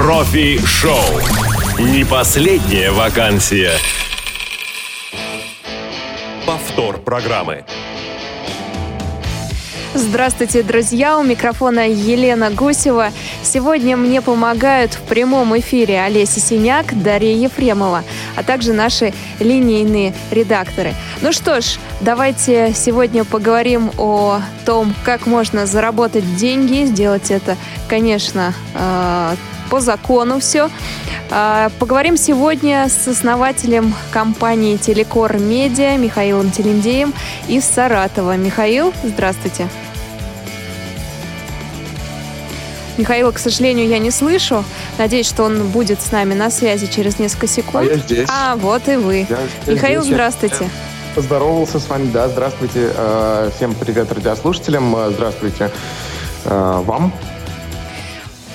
[0.00, 0.96] Профи-шоу.
[1.78, 3.72] Не последняя вакансия.
[6.46, 7.66] Повтор программы.
[9.92, 11.18] Здравствуйте, друзья!
[11.18, 13.10] У микрофона Елена Гусева.
[13.42, 18.02] Сегодня мне помогают в прямом эфире Олеся Синяк, Дарья Ефремова,
[18.36, 20.94] а также наши линейные редакторы.
[21.20, 26.86] Ну что ж, давайте сегодня поговорим о том, как можно заработать деньги.
[26.86, 29.34] Сделать это, конечно, э,
[29.70, 30.68] по закону все.
[31.30, 37.14] Э, поговорим сегодня с основателем компании Телекор Медиа Михаилом Телендеем
[37.48, 38.36] из Саратова.
[38.36, 39.68] Михаил, здравствуйте.
[42.98, 44.62] Михаила, к сожалению, я не слышу.
[44.98, 47.88] Надеюсь, что он будет с нами на связи через несколько секунд.
[47.88, 48.28] А я здесь.
[48.30, 49.26] А, вот и вы.
[49.30, 49.38] Я
[49.72, 50.12] Михаил, здесь.
[50.12, 50.64] здравствуйте.
[50.64, 52.92] Я Поздоровался с вами, да, здравствуйте.
[52.94, 55.70] Э, Всем привет радиослушателям, э, здравствуйте
[56.44, 57.12] э, вам.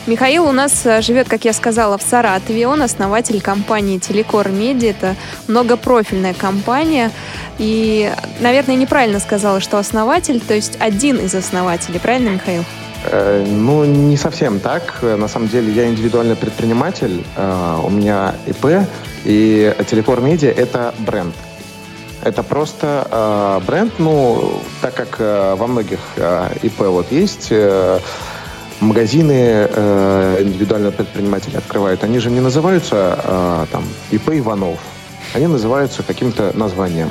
[0.08, 2.68] Михаил у нас э, живет, как я сказала, в Саратове.
[2.68, 4.92] Он основатель компании Телекор Медиа.
[4.92, 5.16] Это
[5.48, 7.12] многопрофильная компания.
[7.58, 12.00] И, наверное, неправильно сказала, что основатель, то есть один из основателей.
[12.00, 12.64] Правильно, Михаил?
[13.06, 15.02] Э, Ну, не совсем так.
[15.02, 18.88] На самом деле я индивидуальный предприниматель, э, у меня ИП,
[19.24, 21.34] и Телекор Медиа— это бренд.
[22.24, 26.00] Это просто бренд, ну, так как во многих
[26.64, 27.52] ИП вот есть
[28.82, 34.80] магазины э, индивидуального предпринимателя открывают, они же не называются э, там ИП Иванов,
[35.34, 37.10] они называются каким-то названием.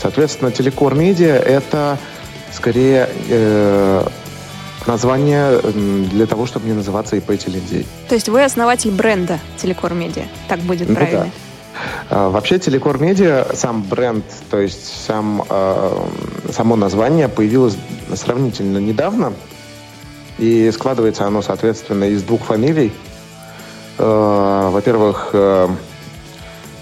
[0.00, 1.98] Соответственно, Телекор Медиа это
[2.52, 4.06] скорее э,
[4.86, 7.86] название для того, чтобы не называться ИП Телендей.
[8.08, 10.24] То есть вы основатель бренда Телекор Медиа.
[10.48, 11.30] Так будет Ну правильно.
[12.10, 12.28] да.
[12.30, 16.06] Вообще Телекор Медиа, сам бренд, то есть сам, э,
[16.52, 17.76] само название появилось
[18.14, 19.32] сравнительно недавно.
[20.38, 22.92] И складывается оно, соответственно, из двух фамилий.
[23.98, 25.68] Э, Во-первых, э,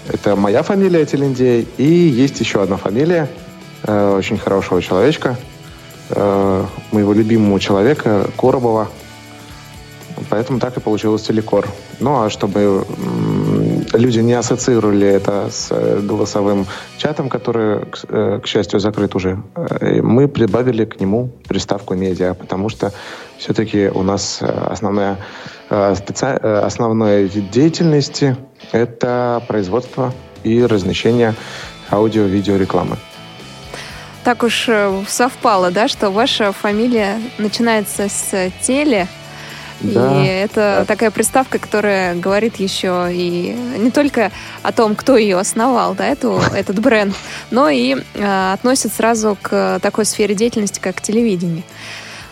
[0.09, 3.29] это моя фамилия Телендей, и есть еще одна фамилия
[3.83, 5.37] э, очень хорошего человечка,
[6.09, 8.87] моего любимого человека Коробова.
[10.29, 11.67] Поэтому так и получилось телекор.
[11.99, 12.85] Ну, а чтобы
[13.97, 16.65] люди не ассоциировали это с э, голосовым
[16.97, 22.69] чатом, который, к, э, счастью, закрыт уже, э, мы прибавили к нему приставку медиа, потому
[22.69, 22.91] что
[23.37, 25.17] все-таки у нас основная,
[25.69, 28.37] специ- основной вид деятельности–
[28.71, 30.13] это производство
[30.43, 31.35] и размещение
[31.91, 32.97] аудио-видеорекламы.
[34.23, 34.69] Так уж
[35.07, 39.07] совпало, да, что ваша фамилия начинается с теле,
[39.81, 40.85] Да, и это да.
[40.85, 44.31] такая приставка, которая говорит еще и не только
[44.63, 47.15] о том, кто ее основал, да, эту, этот бренд,
[47.51, 51.63] но и э, относит сразу к такой сфере деятельности, как телевидение.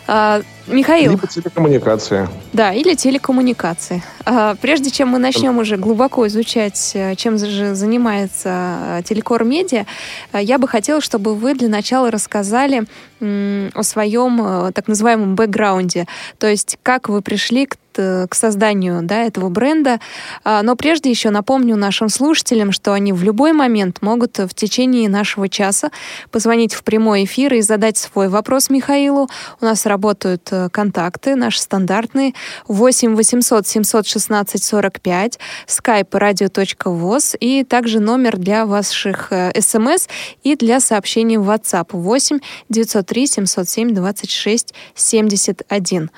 [0.07, 2.29] А, Михаил, Либо телекоммуникация.
[2.53, 4.03] да, или телекоммуникации.
[4.25, 9.85] А, Прежде чем мы начнем уже глубоко изучать, э, чем же занимается э, Телекор Медиа,
[10.31, 12.85] э, я бы хотела, чтобы вы для начала рассказали
[13.21, 16.05] о своем так называемом бэкграунде,
[16.37, 19.99] то есть как вы пришли к к созданию да, этого бренда.
[20.43, 25.09] А, Но прежде еще напомню нашим слушателям, что они в любой момент могут в течение
[25.09, 25.91] нашего часа
[26.31, 29.29] позвонить в прямой эфир и задать свой вопрос Михаилу.
[29.61, 32.33] У нас работают э, контакты наши стандартные
[32.67, 40.07] 8 800 716 45, skype radio.voz и также номер для ваших э, смс
[40.43, 42.39] и для сообщений в WhatsApp 8
[42.69, 46.09] 903 707 26 71.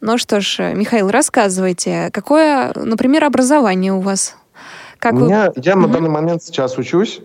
[0.00, 4.36] Ну что ж, Михаил, рассказывайте, какое, например, образование у вас?
[4.98, 5.26] Как У вы...
[5.26, 5.92] меня, я на Мгм.
[5.92, 7.20] данный момент сейчас учусь.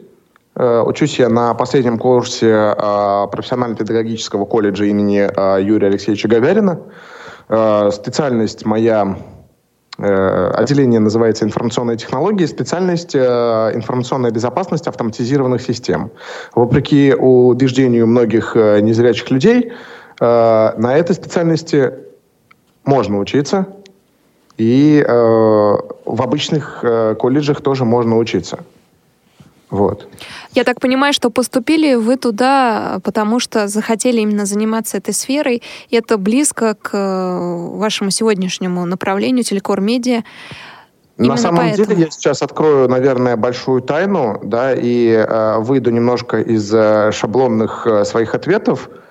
[0.57, 6.79] Э, Учусь я на последнем курсе э, профессионально-педагогического колледжа имени э, Юрия Алексеевича Гагарина.
[7.91, 9.17] Специальность моя,
[9.99, 16.09] отделение называется информационные технологии, специальность информационная безопасность автоматизированных систем.
[16.55, 19.73] Вопреки убеждению многих незрячих людей,
[20.19, 21.93] на этой специальности
[22.85, 23.67] можно учиться,
[24.57, 28.59] и э, в обычных э, колледжах тоже можно учиться.
[29.69, 30.07] Вот.
[30.53, 35.95] Я так понимаю, что поступили вы туда, потому что захотели именно заниматься этой сферой, и
[35.95, 40.23] это близко к э, вашему сегодняшнему направлению телекор медиа.
[41.17, 41.87] Именно На самом поэтому.
[41.87, 47.87] деле я сейчас открою, наверное, большую тайну, да, и э, выйду немножко из э, шаблонных
[47.87, 49.04] э, своих ответов э,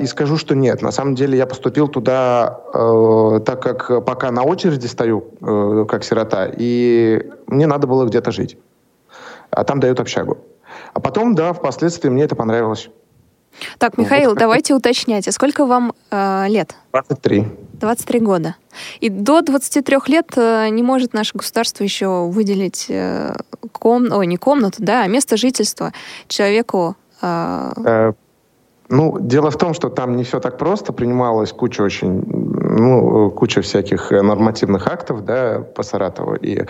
[0.00, 0.82] и скажу, что нет.
[0.82, 6.02] На самом деле я поступил туда, э, так как пока на очереди стою, э, как
[6.04, 8.58] сирота, и мне надо было где-то жить.
[9.50, 10.38] А там дают общагу.
[10.92, 12.90] А потом, да, впоследствии мне это понравилось.
[13.78, 16.74] Так, Михаил, вот, давайте уточнять, а сколько вам э, лет?
[16.92, 17.46] 23.
[17.80, 18.56] 23 года.
[19.00, 23.34] И до 23 лет э, не может наше государство еще выделить э,
[23.72, 24.12] ком...
[24.12, 25.92] Ой, не комнату, да, а место жительства
[26.28, 26.96] человеку.
[27.22, 28.12] Э...
[28.90, 30.92] Э, ну, дело в том, что там не все так просто.
[30.92, 36.34] Принималась куча очень, ну, куча всяких нормативных актов, да, по Саратову.
[36.34, 36.64] И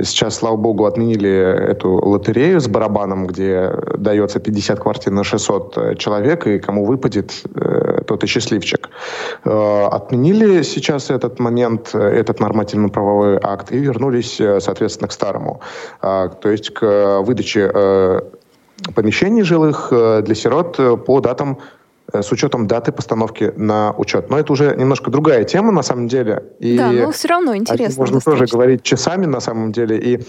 [0.00, 5.94] Сейчас, слава богу, отменили эту лотерею с барабаном, где дается 50 квартир на 600 э,
[5.96, 8.88] человек, и кому выпадет, э, тот и счастливчик.
[9.44, 15.60] Э, отменили сейчас этот момент, этот нормативно-правовой акт, и вернулись, соответственно, к старому.
[16.00, 17.70] То есть к выдаче
[18.94, 21.58] помещений жилых для сирот по датам
[22.12, 24.30] Э, с учетом даты постановки на учет.
[24.30, 26.44] Но это уже немножко другая тема на самом деле.
[26.58, 28.00] И да, но все равно интересно.
[28.00, 28.46] Можно достаточно.
[28.46, 29.98] тоже говорить часами на самом деле.
[29.98, 30.20] И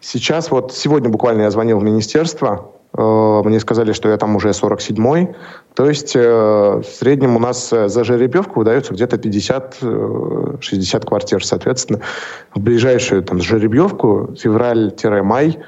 [0.00, 4.50] сейчас вот сегодня буквально я звонил в министерство, э, мне сказали, что я там уже
[4.50, 5.34] 47-й.
[5.74, 11.44] То есть э, в среднем у нас за жеребьевку выдается где-то 50-60 квартир.
[11.44, 12.00] Соответственно,
[12.54, 15.58] в ближайшую там, жеребьевку, февраль-май,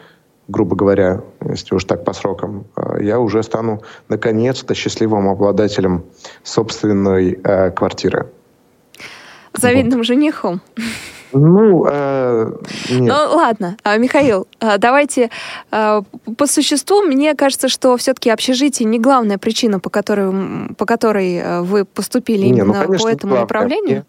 [0.48, 6.04] грубо говоря, если уж так по срокам, э, я уже стану наконец-то счастливым обладателем
[6.42, 8.30] собственной э, квартиры.
[9.54, 10.06] Завидным вот.
[10.06, 10.60] женихом.
[11.32, 12.52] Ну, э,
[12.90, 13.14] нет.
[13.14, 13.76] Ну, ладно.
[13.82, 15.30] А, Михаил, а, давайте
[15.70, 16.02] э,
[16.36, 17.02] по существу.
[17.02, 22.46] Мне кажется, что все-таки общежитие не главная причина, по которой, по которой э, вы поступили
[22.46, 24.06] не, ну, именно ну, конечно, по этому направлению.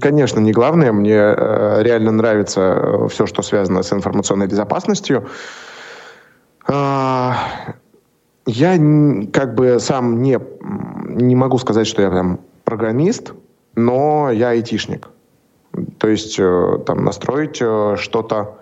[0.00, 0.92] Конечно, не главное.
[0.92, 5.26] Мне э, реально нравится э, все, что связано с информационной безопасностью.
[6.68, 7.32] Э,
[8.46, 8.72] я
[9.32, 10.38] как бы сам не,
[11.06, 13.32] не могу сказать, что я прям программист,
[13.74, 15.08] но я айтишник.
[15.98, 18.58] То есть э, там настроить что-то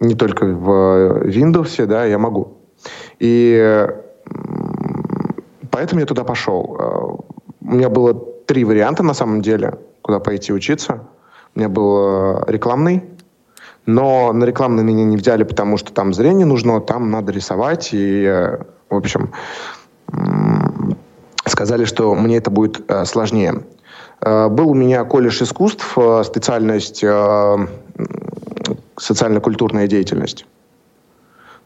[0.00, 2.58] не только в Windows, да, я могу.
[3.18, 3.88] И
[5.70, 7.24] поэтому я туда пошел.
[7.62, 11.00] У меня было три варианта на самом деле, куда пойти учиться.
[11.54, 13.02] У меня был э, рекламный,
[13.86, 17.90] но на рекламный меня не взяли, потому что там зрение нужно, там надо рисовать.
[17.92, 18.58] И, э,
[18.88, 19.32] в общем,
[21.44, 23.62] сказали, что мне это будет э, сложнее.
[24.22, 27.04] Был у меня колледж искусств, специальность
[28.96, 30.46] социально-культурная деятельность.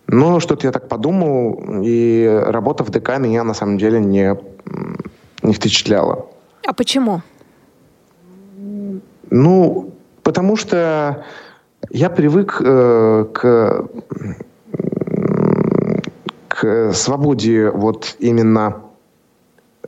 [0.09, 4.37] Но что-то я так подумал, и работа в ДК меня на самом деле не,
[5.43, 6.27] не впечатляла.
[6.67, 7.23] А почему?
[9.31, 11.25] Ну, потому что
[11.91, 13.89] я привык э, к,
[16.49, 18.83] к свободе вот именно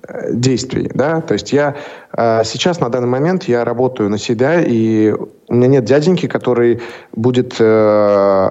[0.06, 1.76] э, действий, да, то есть я
[2.16, 6.80] э, сейчас на данный момент я работаю на себя и у меня нет дяденьки, который
[7.12, 8.50] будет э,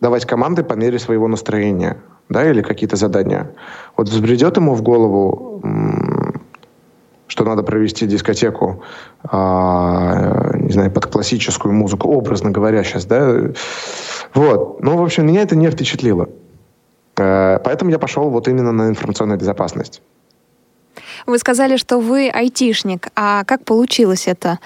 [0.00, 1.98] давать команды по мере своего настроения,
[2.28, 3.50] да, или какие-то задания.
[3.96, 5.60] Вот взбредет ему в голову
[7.38, 8.82] что надо провести дискотеку,
[9.22, 13.52] а, не знаю, под классическую музыку, образно говоря сейчас, да.
[14.34, 14.80] Вот.
[14.80, 16.28] Ну, в общем, меня это не впечатлило.
[17.16, 20.02] А, поэтому я пошел вот именно на информационную безопасность.
[21.26, 23.06] Вы сказали, что вы айтишник.
[23.14, 24.58] А как получилось это?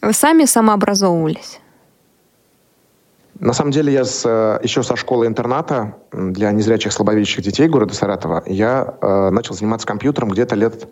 [0.00, 1.58] Вы сами самообразовывались?
[3.40, 4.24] На самом деле я с,
[4.62, 10.54] еще со школы-интерната для незрячих слабовидящих детей города Саратова я э, начал заниматься компьютером где-то
[10.54, 10.88] лет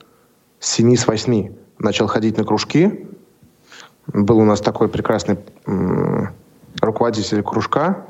[0.60, 3.06] с 7 с 8 начал ходить на кружки.
[4.06, 5.38] Был у нас такой прекрасный
[6.80, 8.06] руководитель кружка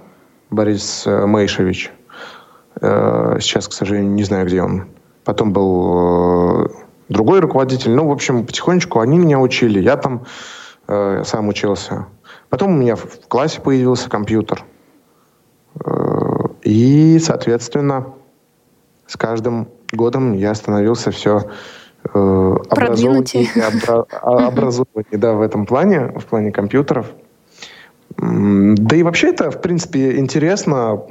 [0.50, 1.93] Борис э, Мейшевич.
[2.81, 4.87] Э, сейчас, к сожалению, не знаю, где он.
[5.25, 6.69] Потом был э,
[7.09, 7.93] другой руководитель.
[7.93, 9.81] Ну, в общем, потихонечку они меня учили.
[9.81, 10.25] Я там
[10.88, 12.07] сам учился.
[12.49, 14.65] Потом у меня в классе появился компьютер.
[16.62, 18.15] И, соответственно,
[19.09, 21.50] с каждым годом я становился все
[22.13, 27.07] э, образованнее, обра- а, да, в этом плане, в плане компьютеров.
[28.19, 31.03] Да и вообще это, в принципе, интересно.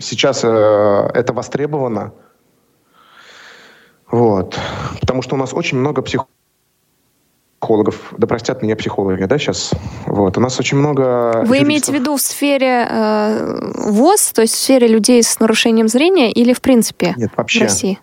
[0.00, 2.12] Сейчас э, это востребовано.
[4.10, 4.58] Вот.
[5.00, 6.34] Потому что у нас очень много психологов
[7.64, 9.72] психологов, да простят меня психологи, да, сейчас.
[10.06, 10.36] Вот.
[10.36, 11.32] У нас очень много...
[11.46, 11.62] Вы юристов.
[11.62, 16.30] имеете в виду в сфере э, ВОЗ, то есть в сфере людей с нарушением зрения
[16.30, 17.60] или в принципе Нет, вообще.
[17.60, 17.98] в России?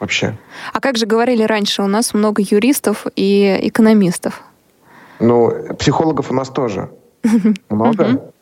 [0.00, 0.36] Вообще.
[0.72, 4.42] А как же говорили раньше, у нас много юристов и экономистов.
[5.20, 6.90] Ну, психологов у нас тоже
[7.68, 8.32] много.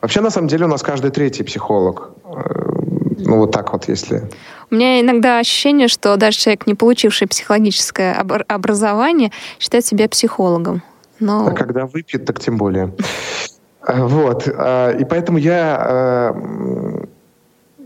[0.00, 2.10] Вообще, на самом деле, у нас каждый третий психолог.
[2.24, 2.70] Э,
[3.18, 4.30] ну, вот так вот, если...
[4.70, 8.12] У меня иногда ощущение, что даже человек, не получивший психологическое
[8.48, 10.82] образование, считает себя психологом.
[11.18, 11.48] Но...
[11.48, 12.94] А когда выпьет, так тем более.
[13.86, 14.48] Э, вот.
[14.48, 16.34] Э, и поэтому я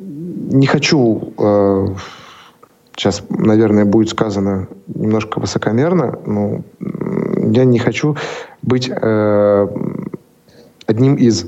[0.01, 1.33] не хочу,
[2.97, 6.63] сейчас, наверное, будет сказано немножко высокомерно, но
[7.51, 8.17] я не хочу
[8.63, 9.69] быть э,
[10.87, 11.47] одним из,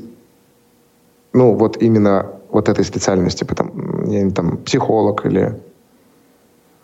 [1.32, 5.60] ну, вот именно вот этой специальности, потому, я не там психолог или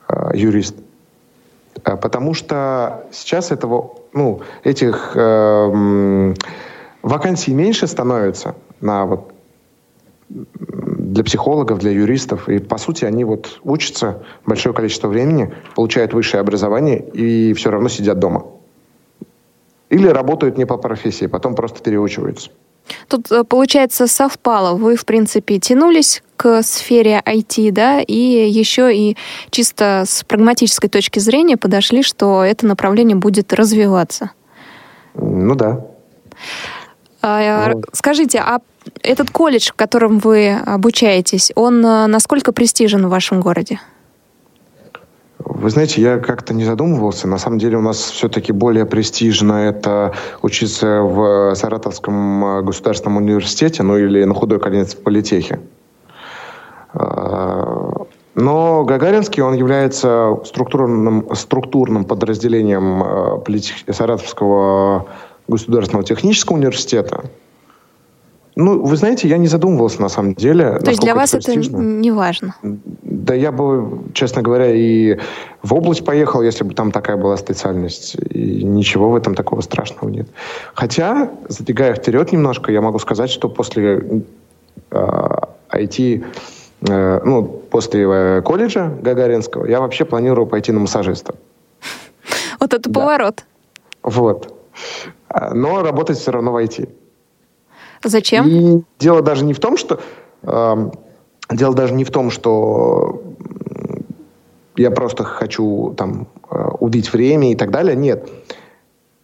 [0.08, 0.76] э, юрист.
[1.84, 6.34] Э, потому что сейчас этого, ну, этих э,
[7.02, 9.32] вакансий меньше становится на вот
[11.12, 12.48] для психологов, для юристов.
[12.48, 17.88] И, по сути, они вот учатся большое количество времени, получают высшее образование и все равно
[17.88, 18.46] сидят дома.
[19.90, 22.50] Или работают не по профессии, потом просто переучиваются.
[23.08, 24.74] Тут, э, получается, совпало.
[24.74, 28.14] Вы, в принципе, тянулись к сфере IT, да, и
[28.50, 29.16] еще и
[29.50, 34.30] чисто с прагматической точки зрения подошли, что это направление будет развиваться.
[35.14, 35.86] Ну да.
[37.20, 37.84] А, вот.
[37.92, 38.60] Скажите, а
[39.02, 43.80] этот колледж, в котором вы обучаетесь, он э, насколько престижен в вашем городе?
[45.38, 47.28] Вы знаете, я как-то не задумывался.
[47.28, 53.82] На самом деле у нас все-таки более престижно это учиться в Саратовском э, государственном университете,
[53.82, 55.60] ну или на худой конец в политехе.
[56.94, 63.92] А, но Гагаринский, он является структурным, структурным подразделением э.
[63.92, 65.06] Саратовского
[65.48, 67.24] государственного технического университета.
[68.54, 70.78] Ну, вы знаете, я не задумывался на самом деле.
[70.78, 72.54] То есть для вас это, это не важно?
[72.62, 75.18] Да я бы, честно говоря, и
[75.62, 78.16] в область поехал, если бы там такая была специальность.
[78.30, 80.28] И ничего в этом такого страшного нет.
[80.74, 84.24] Хотя, забегая вперед немножко, я могу сказать, что после
[84.90, 85.28] э,
[85.70, 86.24] IT,
[86.80, 91.34] ну, после э, колледжа Гагаринского, я вообще планирую пойти на массажиста.
[92.60, 93.44] Вот это поворот.
[94.02, 94.54] Вот.
[95.52, 96.88] Но работать все равно в IT.
[98.04, 98.46] Зачем?
[98.48, 100.00] И дело даже не в том, что
[100.42, 100.90] э,
[101.50, 103.22] дело даже не в том, что
[104.76, 107.96] я просто хочу там э, убить время и так далее.
[107.96, 108.28] Нет.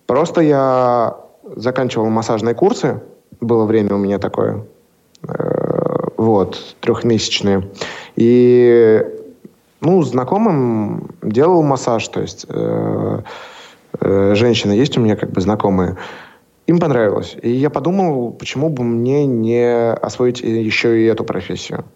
[0.06, 1.16] Просто я
[1.56, 3.00] заканчивал массажные курсы.
[3.40, 4.64] Было время у меня такое.
[5.26, 7.68] Э, вот, трехмесячные.
[8.16, 9.04] И
[9.80, 12.06] ну, знакомым делал массаж.
[12.08, 13.20] То есть э,
[14.00, 15.96] э, женщины есть у меня как бы знакомые.
[16.68, 17.34] Им понравилось.
[17.40, 21.86] И я подумал, почему бы мне не освоить еще и эту профессию.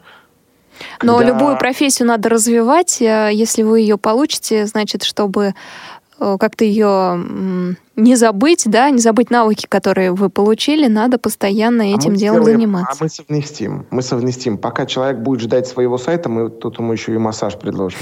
[1.02, 1.33] Но Когда...
[1.33, 3.02] любую профессию надо развивать.
[3.02, 5.55] Э, если вы ее получите, значит, чтобы
[6.19, 11.87] э, как-то ее не забыть, да, не забыть навыки, которые вы получили, надо постоянно а
[11.88, 12.97] этим делом сделаем, заниматься.
[12.99, 14.57] А мы совместим, мы совместим.
[14.57, 17.99] Пока человек будет ждать своего сайта, мы тут ему еще и массаж предложим.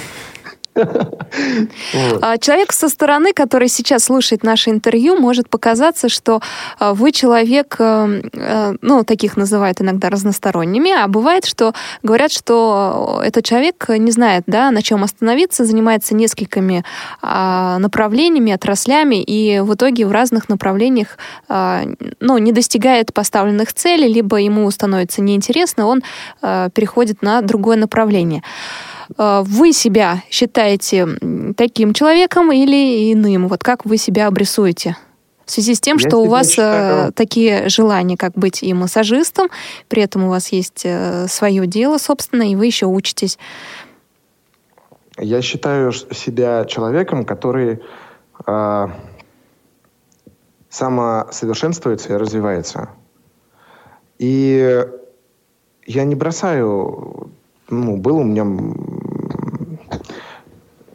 [2.23, 6.41] А, человек со стороны, который сейчас слушает наше интервью, может показаться, что
[6.79, 11.73] а, вы человек, э, э, ну, таких называют иногда разносторонними, а бывает, что
[12.03, 16.85] говорят, что этот человек не знает, да, на чем остановиться, занимается несколькими
[17.23, 21.19] а, направлениями, отраслями, и в итоге в разных направлениях,
[21.49, 26.03] ну, не достигает поставленных целей, либо ему становится неинтересно, он
[26.41, 28.43] переходит на другое направление.
[29.19, 31.07] Э, вы себя считаете
[31.57, 33.49] таким человеком или иным?
[33.49, 34.97] Вот как вы себя обрисуете?
[35.51, 37.09] В связи с тем, Я что у вас считаю...
[37.09, 39.49] Э, такие желания, как быть и массажистом,
[39.89, 43.37] при этом у вас есть э, свое дело, собственно, и вы еще учитесь.
[45.19, 47.81] Я считаю себя человеком, который
[48.47, 48.89] э,
[50.69, 52.91] самосовершенствуется и развивается.
[54.19, 54.87] И
[55.85, 57.33] я не бросаю
[57.71, 58.47] ну, был у меня...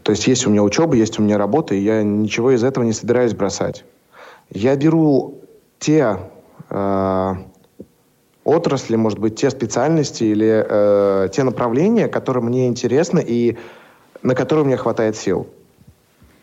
[0.04, 2.84] То есть есть у меня учеба, есть у меня работа, и я ничего из этого
[2.84, 3.84] не собираюсь бросать.
[4.52, 5.42] Я беру
[5.80, 6.20] те
[6.70, 7.34] э,
[8.44, 13.58] отрасли, может быть, те специальности или э, те направления, которые мне интересны и
[14.22, 15.48] на которые мне хватает сил.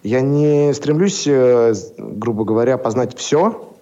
[0.02, 3.72] Я не стремлюсь, э, грубо говоря, познать все.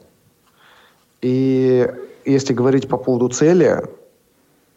[1.23, 1.91] И
[2.27, 3.83] если говорить по поводу цели,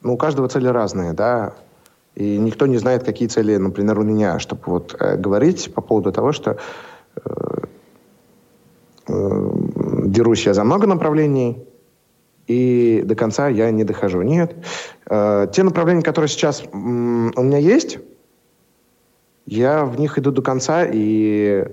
[0.04, 1.54] ну, у каждого цели разные, да.
[2.16, 6.12] И никто не знает, какие цели, например, у меня, чтобы вот э, говорить по поводу
[6.12, 6.58] того, что
[7.16, 7.22] э,
[9.08, 9.52] э,
[10.06, 11.66] дерусь я за много направлений,
[12.46, 14.22] и до конца я не дохожу.
[14.22, 14.56] Нет.
[15.10, 16.78] Э, те направления, которые сейчас э, у
[17.42, 17.98] меня есть,
[19.46, 21.66] я в них иду до конца, и,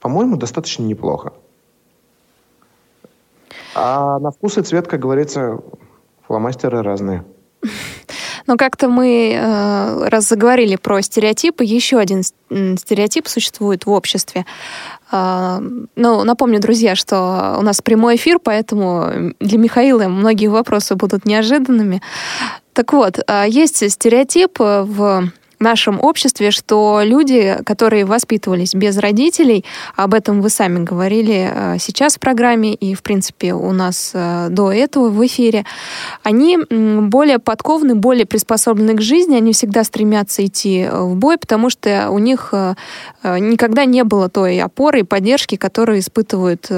[0.00, 1.32] по-моему, достаточно неплохо.
[3.74, 5.60] А на вкус и цвет, как говорится,
[6.26, 7.24] фломастеры разные.
[8.46, 14.46] Но как-то мы, э, раз заговорили про стереотипы, еще один стереотип существует в обществе.
[15.12, 15.60] Э,
[15.96, 22.02] ну, напомню, друзья, что у нас прямой эфир, поэтому для Михаила многие вопросы будут неожиданными.
[22.72, 30.14] Так вот, а, есть стереотип в нашем обществе, что люди, которые воспитывались без родителей, об
[30.14, 34.70] этом вы сами говорили э, сейчас в программе и, в принципе, у нас э, до
[34.70, 35.64] этого в эфире,
[36.22, 41.70] они более подкованы, более приспособлены к жизни, они всегда стремятся идти э, в бой, потому
[41.70, 42.52] что у них
[43.22, 46.70] никогда не было той опоры и поддержки, которую испытывают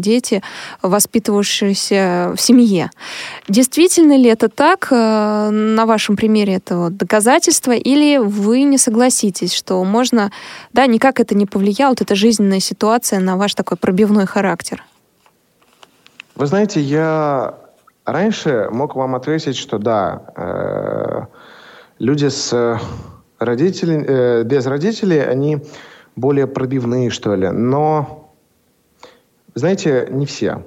[0.00, 0.42] дети,
[0.82, 2.90] воспитывавшиеся в семье.
[3.48, 4.90] Действительно ли это так?
[4.90, 10.30] На вашем примере это вот доказательство или вы не согласитесь, что можно,
[10.72, 14.84] да, никак это не повлияло, вот эта жизненная ситуация на ваш такой пробивной характер?
[16.34, 17.58] Вы знаете, я
[18.04, 21.26] раньше мог вам ответить, что да, э,
[21.98, 22.80] люди с
[23.38, 25.58] родителями, э, без родителей, они
[26.16, 27.48] более пробивные, что ли.
[27.50, 28.32] Но,
[29.54, 30.64] знаете, не все.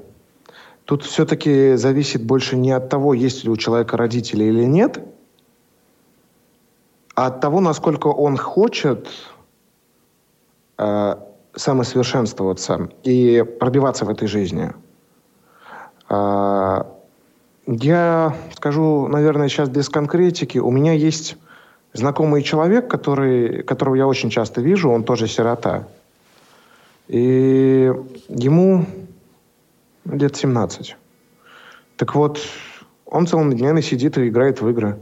[0.86, 5.00] Тут все-таки зависит больше не от того, есть ли у человека родители или нет,
[7.16, 9.08] от того, насколько он хочет
[10.78, 11.16] э,
[11.54, 14.74] самосовершенствоваться и пробиваться в этой жизни.
[16.10, 16.84] Э,
[17.68, 20.60] я скажу, наверное, сейчас без конкретики.
[20.60, 21.38] У меня есть
[21.94, 25.88] знакомый человек, который, которого я очень часто вижу, он тоже сирота.
[27.08, 27.92] И
[28.28, 28.86] ему
[30.06, 30.98] лет 17.
[31.96, 32.40] Так вот,
[33.06, 35.00] он целыми днями сидит и играет в игры.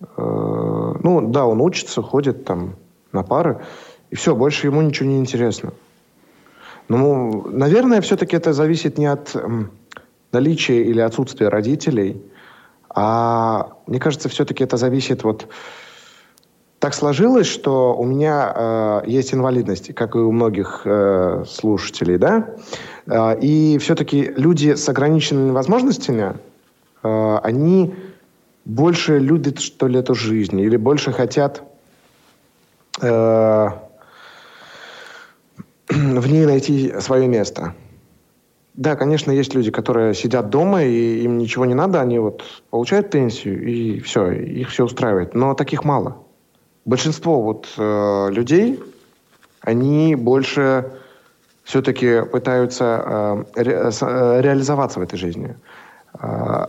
[0.00, 2.76] Э, ну, да, он учится, ходит там
[3.12, 3.60] на пары,
[4.10, 5.72] и все, больше ему ничего не интересно.
[6.88, 9.34] Ну, наверное, все-таки это зависит не от
[10.32, 12.22] наличия или отсутствия родителей,
[12.90, 15.48] а мне кажется, все-таки это зависит вот...
[16.78, 22.48] Так сложилось, что у меня э, есть инвалидность, как и у многих э, слушателей, да,
[23.06, 26.34] э, и все-таки люди с ограниченными возможностями,
[27.02, 27.94] э, они
[28.66, 31.62] больше любят, что ли, эту жизнь, или больше хотят
[33.00, 33.06] э,
[35.88, 37.74] в ней найти свое место.
[38.74, 43.10] Да, конечно, есть люди, которые сидят дома, и им ничего не надо, они вот получают
[43.10, 45.34] пенсию, и все, их все устраивает.
[45.34, 46.16] Но таких мало.
[46.84, 48.80] Большинство вот э, людей,
[49.60, 50.92] они больше
[51.62, 55.56] все-таки пытаются э, ре, э, реализоваться в этой жизни.
[56.20, 56.66] Э,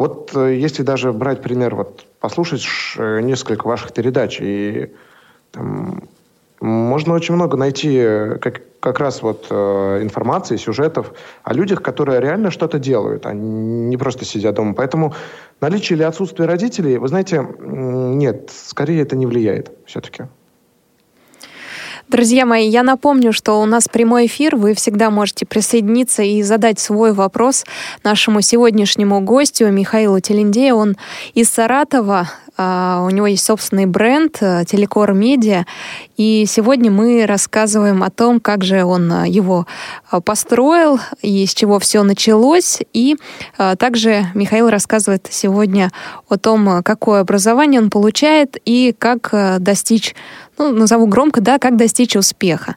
[0.00, 4.94] вот э, если даже брать пример, вот послушать э, несколько ваших передач, и
[5.52, 6.04] там,
[6.58, 12.50] можно очень много найти э, как, как раз вот информации, сюжетов о людях, которые реально
[12.50, 14.72] что-то делают, а не просто сидят дома.
[14.72, 15.12] Поэтому
[15.60, 20.24] наличие или отсутствие родителей, вы знаете, нет, скорее это не влияет все-таки.
[22.10, 24.56] Друзья мои, я напомню, что у нас прямой эфир.
[24.56, 27.64] Вы всегда можете присоединиться и задать свой вопрос
[28.02, 30.74] нашему сегодняшнему гостю Михаилу Телендею.
[30.74, 30.96] Он
[31.34, 32.28] из Саратова.
[32.56, 35.66] А, у него есть собственный бренд э, Телекор Медиа.
[36.16, 39.66] И сегодня мы рассказываем о том, как же он э, его
[40.24, 42.80] построил и с чего все началось.
[42.92, 43.16] И
[43.78, 45.92] также Михаил рассказывает сегодня
[46.28, 50.14] о том, какое образование он получает и как достичь
[50.60, 52.76] ну, назову громко, да, как достичь успеха.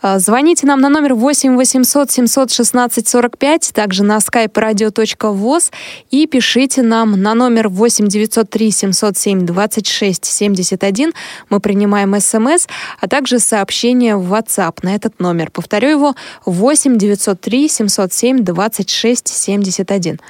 [0.00, 5.72] А, звоните нам на номер 8 800 716 45, также на skype radio.voz
[6.12, 11.12] и пишите нам на номер 8 903 707 26 71.
[11.50, 12.68] Мы принимаем смс,
[13.00, 15.50] а также сообщение в WhatsApp на этот номер.
[15.50, 16.14] Повторю его
[16.46, 20.20] 8 903 707 26 71.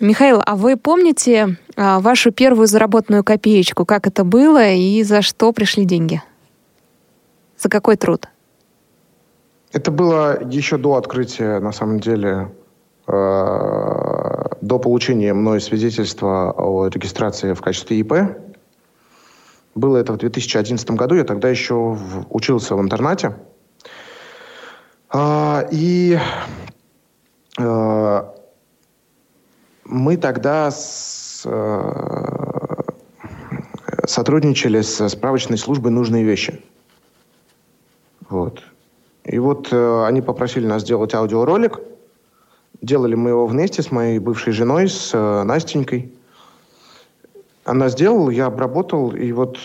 [0.00, 3.84] Михаил, а вы помните а, вашу первую заработанную копеечку?
[3.84, 6.22] Как это было и за что пришли деньги?
[7.56, 8.28] За какой труд?
[9.72, 12.52] Это было еще до открытия, на самом деле,
[13.08, 13.12] э,
[14.60, 18.14] до получения мной свидетельства о регистрации в качестве ИП.
[19.74, 23.34] Было это в 2011 году, я тогда еще в, учился в интернате.
[25.10, 26.18] А, и
[27.58, 28.34] а,
[29.88, 32.84] мы тогда с, а,
[34.06, 36.62] сотрудничали с справочной службой «Нужные вещи».
[38.28, 38.62] Вот.
[39.24, 41.80] И вот э, они попросили нас сделать аудиоролик.
[42.82, 46.12] Делали мы его вместе с моей бывшей женой, с э, Настенькой.
[47.64, 49.58] Она сделала, я обработал, и вот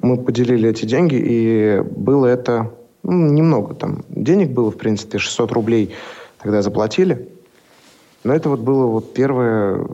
[0.00, 2.70] мы поделили эти деньги, и было это
[3.02, 4.02] ну, немного там.
[4.08, 5.94] Денег было, в принципе, 600 рублей
[6.38, 7.33] тогда заплатили.
[8.24, 9.86] Но это вот была вот первая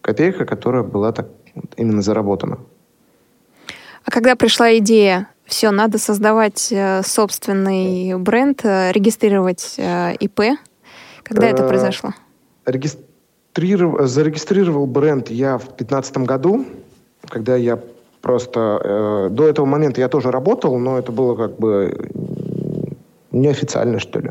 [0.00, 1.28] копейка, которая была так
[1.76, 2.58] именно заработана.
[4.04, 10.58] А когда пришла идея все, надо создавать э, собственный бренд, э, регистрировать э, ИП.
[11.22, 12.12] Когда это произошло?
[12.68, 16.66] зарегистрировал, зарегистрировал бренд я в 2015 году,
[17.28, 17.78] когда я
[18.20, 18.80] просто...
[18.84, 22.10] Э, до этого момента я тоже работал, но это было как бы
[23.30, 24.30] неофициально, что ли.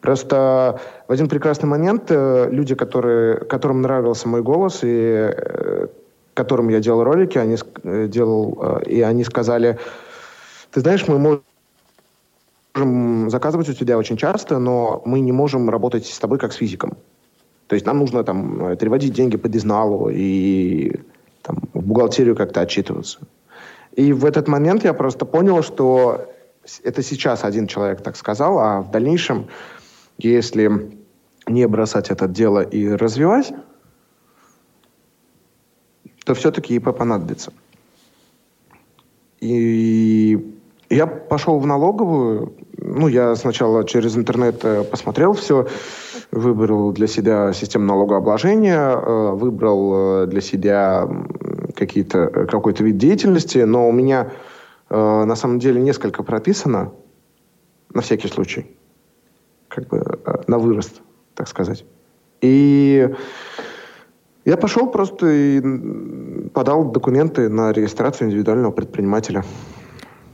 [0.00, 5.86] Просто в один прекрасный момент э, люди, которые, которым нравился мой голос и э,
[6.34, 9.78] которым я делал ролики, они, э, делал, и они сказали,
[10.72, 11.40] ты знаешь, мы
[12.74, 16.56] можем заказывать у тебя очень часто, но мы не можем работать с тобой как с
[16.56, 16.96] физиком.
[17.66, 20.92] То есть нам нужно там переводить деньги по дизналу и
[21.42, 23.20] там, в бухгалтерию как-то отчитываться.
[23.92, 26.33] И в этот момент я просто понял, что
[26.82, 29.48] это сейчас один человек так сказал, а в дальнейшем,
[30.18, 30.98] если
[31.46, 33.52] не бросать это дело и развивать,
[36.24, 37.52] то все-таки ИП понадобится.
[39.40, 40.54] И
[40.88, 42.54] я пошел в налоговую.
[42.78, 45.66] Ну, я сначала через интернет э, посмотрел все,
[46.30, 51.08] выбрал для себя систему налогообложения, э, выбрал э, для себя
[51.74, 54.30] какие-то, какой-то вид деятельности, но у меня
[54.94, 56.92] э, на самом деле несколько прописано,
[57.92, 58.66] на всякий случай,
[59.68, 61.00] как бы э, на вырост,
[61.34, 61.84] так сказать.
[62.40, 63.08] И
[64.44, 69.44] я пошел просто и подал документы на регистрацию индивидуального предпринимателя.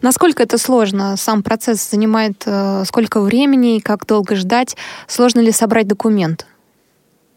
[0.03, 1.16] Насколько это сложно?
[1.16, 4.77] Сам процесс занимает э, сколько времени, как долго ждать?
[5.07, 6.46] Сложно ли собрать документ?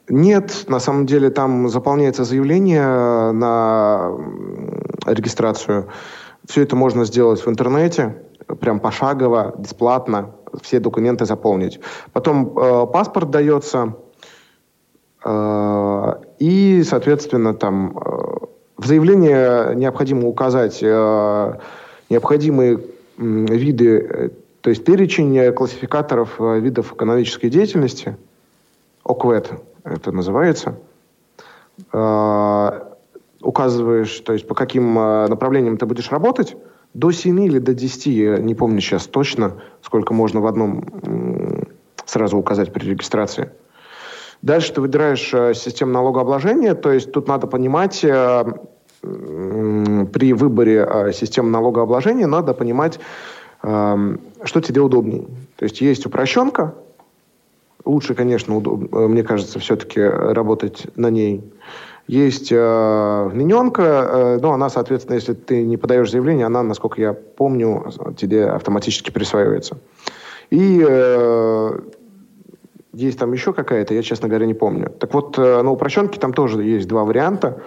[0.09, 4.11] Нет, на самом деле там заполняется заявление на
[5.05, 5.87] регистрацию.
[6.47, 8.21] Все это можно сделать в интернете,
[8.59, 11.79] прям пошагово, бесплатно, все документы заполнить.
[12.11, 13.95] Потом э, паспорт дается,
[15.23, 18.01] э, и, соответственно, там э,
[18.77, 21.53] в заявлении необходимо указать э,
[22.09, 22.79] необходимые э,
[23.17, 28.17] виды, то есть перечень классификаторов э, видов экономической деятельности,
[29.03, 29.51] ОКВЭД,
[29.83, 30.77] это называется,
[31.91, 32.92] а,
[33.43, 36.57] указываешь, то есть по каким а, направлениям ты будешь работать,
[36.93, 40.85] до 7 или до 10, я не помню сейчас точно, сколько можно в одном
[42.05, 43.51] сразу указать при регистрации.
[44.41, 48.05] Дальше ты выбираешь а, систему налогообложения, то есть тут надо понимать,
[49.01, 53.01] при выборе системы налогообложения надо понимать,
[53.61, 55.25] что тебе удобнее.
[55.57, 56.73] То есть есть упрощенка,
[57.85, 58.93] Лучше, конечно, удоб...
[58.93, 61.43] Э, мне кажется, все-таки работать на ней.
[62.07, 67.13] Есть э, вмененка, э, но она, соответственно, если ты не подаешь заявление, она, насколько я
[67.13, 69.77] помню, тебе автоматически присваивается.
[70.49, 71.79] И э,
[72.93, 74.89] есть там еще какая-то, я, честно говоря, не помню.
[74.99, 77.61] Так вот, э, на упрощенке там тоже есть два варианта.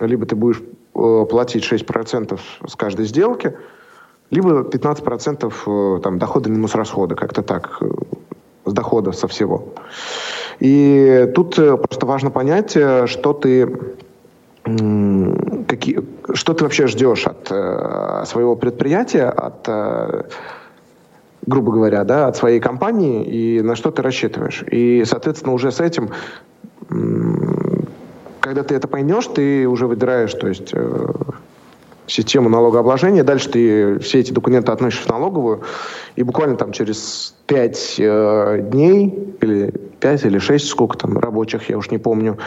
[0.00, 0.60] Либо ты будешь
[0.94, 3.56] э, платить 6% с каждой сделки,
[4.30, 7.80] либо 15% э, там, дохода минус расходы, как-то так
[8.66, 9.72] с дохода со всего.
[10.60, 13.68] И тут э, просто важно понять, э, что ты
[15.68, 16.00] какие,
[16.34, 19.68] что ты вообще ждешь от э, своего предприятия, от,
[21.46, 24.64] грубо говоря, да, от своей компании и на что ты рассчитываешь.
[24.68, 26.10] И, соответственно, уже с этим,
[28.40, 30.72] когда ты это поймешь, ты уже выбираешь, то есть
[32.06, 33.24] систему налогообложения.
[33.24, 35.62] Дальше ты все эти документы относишь в налоговую,
[36.16, 41.78] и буквально там через 5 э, дней, или 5 или 6, сколько там рабочих, я
[41.78, 42.38] уж не помню,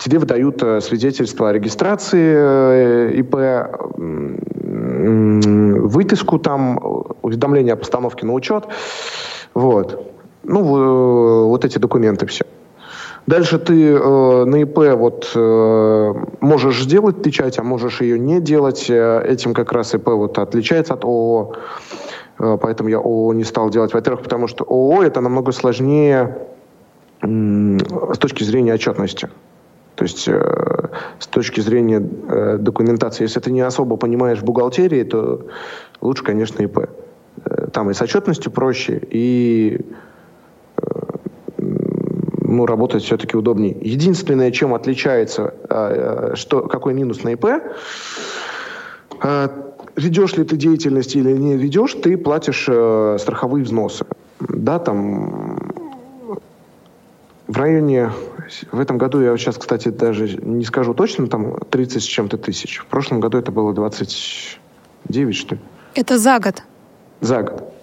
[0.00, 3.66] тебе выдают э, свидетельство о регистрации э, ИП, э,
[5.86, 6.78] выписку там,
[7.22, 8.64] уведомление о постановке на учет.
[9.54, 10.14] Вот.
[10.42, 12.44] Ну, вот эти документы все.
[13.26, 18.90] Дальше ты э, на ИП вот э, можешь сделать печать, а можешь ее не делать.
[18.90, 21.54] Э, этим как раз ИП вот отличается от ООО.
[22.38, 23.92] Э, поэтому я ООО не стал делать.
[23.94, 26.38] Во-первых, потому что ООО это намного сложнее
[27.22, 27.26] э,
[28.14, 29.28] с точки зрения отчетности.
[29.94, 35.46] То есть э, с точки зрения э, документации, если ты не особо понимаешь бухгалтерии, то
[36.00, 36.88] лучше, конечно, ИП.
[37.44, 39.84] Э, там и с отчетностью проще, и
[42.50, 43.76] ну, работать все-таки удобнее.
[43.80, 47.46] Единственное, чем отличается, а, э, что, какой минус на ИП,
[49.22, 54.04] а, ведешь ли ты деятельность или не ведешь, ты платишь э, страховые взносы.
[54.40, 55.58] Да, там
[57.46, 58.10] в районе,
[58.72, 62.78] в этом году, я сейчас, кстати, даже не скажу точно, там 30 с чем-то тысяч.
[62.78, 65.60] В прошлом году это было 29, что ли.
[65.94, 66.62] Это за год?
[67.20, 67.79] За год.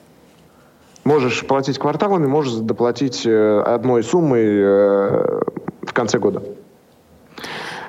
[1.07, 5.41] Можешь платить кварталами, можешь доплатить э, одной суммой э,
[5.81, 6.43] в конце года.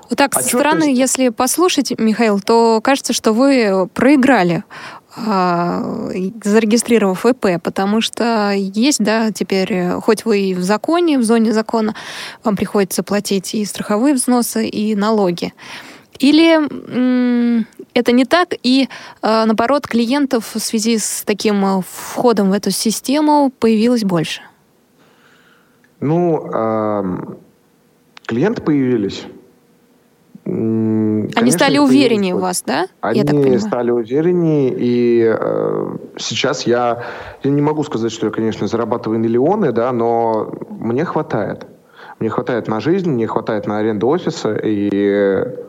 [0.08, 0.92] Вот так, а со стороны, ты...
[0.92, 4.62] если послушать, Михаил, то кажется, что вы проиграли.
[5.16, 6.12] а,
[6.44, 11.96] зарегистрировав ИП, потому что есть, да, теперь, хоть вы и в законе, в зоне закона,
[12.44, 15.52] вам приходится платить и страховые взносы, и налоги.
[16.20, 17.64] Или
[17.98, 18.88] это не так, и
[19.22, 24.42] а, наоборот, клиентов в связи с таким а, входом в эту систему появилось больше?
[26.00, 26.48] Ну,
[28.26, 29.26] клиенты появились.
[30.48, 32.86] Конечно, они стали увереннее в вас, да?
[33.02, 33.60] Они я так понимаю.
[33.60, 37.04] стали увереннее, и э, сейчас я,
[37.42, 41.66] я не могу сказать, что я, конечно, зарабатываю миллионы, да, но мне хватает.
[42.18, 45.67] Мне хватает на жизнь, мне хватает на аренду офиса, и э,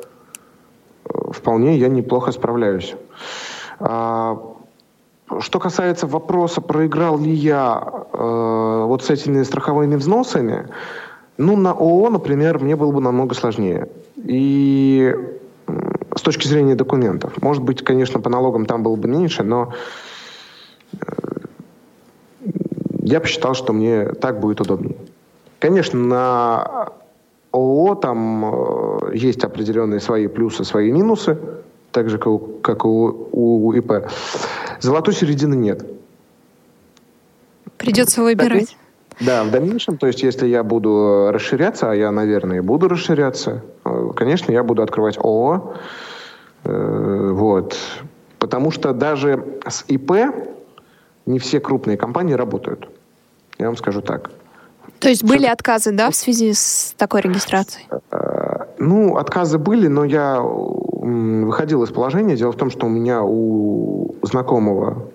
[1.32, 2.96] вполне я неплохо справляюсь.
[3.80, 4.38] А,
[5.40, 7.84] что касается вопроса, проиграл ли я
[8.14, 10.68] э, вот с этими страховыми взносами,
[11.38, 13.88] ну, на ООО, например, мне было бы намного сложнее.
[14.18, 15.16] И
[16.16, 17.42] с точки зрения документов.
[17.42, 19.74] Может быть, конечно, по налогам там было бы меньше, но
[20.94, 20.98] э,
[23.04, 24.98] я посчитал, что мне так будет удобнее.
[25.60, 26.90] Конечно, на
[27.52, 31.38] ООО там э, есть определенные свои плюсы, свои минусы,
[31.92, 34.08] так же, как у, как у, у ИП.
[34.80, 35.86] Золотой середины нет.
[37.78, 38.78] Придется выбирать.
[39.20, 44.10] Да, в дальнейшем, то есть если я буду расширяться, а я, наверное, буду расширяться, э,
[44.16, 45.76] конечно, я буду открывать ООО.
[46.64, 47.78] Э, вот.
[48.38, 50.12] Потому что даже с ИП
[51.26, 52.90] не все крупные компании работают.
[53.58, 54.32] Я вам скажу так.
[55.00, 57.88] То есть были отказы, да, в связи с такой регистрацией?
[58.12, 62.36] Э, ну, отказы были, но я выходил из положения.
[62.36, 65.10] Дело в том, что у меня у знакомого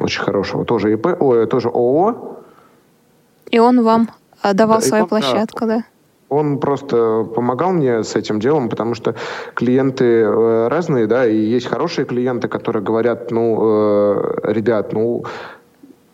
[0.00, 2.36] очень хорошего тоже ИП, о, тоже ООО,
[3.50, 4.10] и он вам
[4.42, 5.84] давал да, свою он, площадку, да?
[6.28, 9.14] Он просто помогал мне с этим делом, потому что
[9.54, 15.24] клиенты э, разные, да, и есть хорошие клиенты, которые говорят, ну, э, ребят, ну,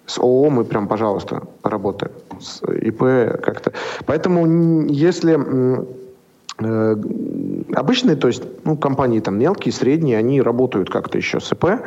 [0.07, 2.13] с ООО мы прям, пожалуйста, работаем.
[2.41, 3.01] С ИП
[3.43, 3.73] как-то.
[4.07, 4.47] Поэтому
[4.89, 5.37] если
[6.65, 6.97] Э,
[7.75, 11.87] обычные, то есть, ну, компании там мелкие, средние, они работают как-то еще с ИП.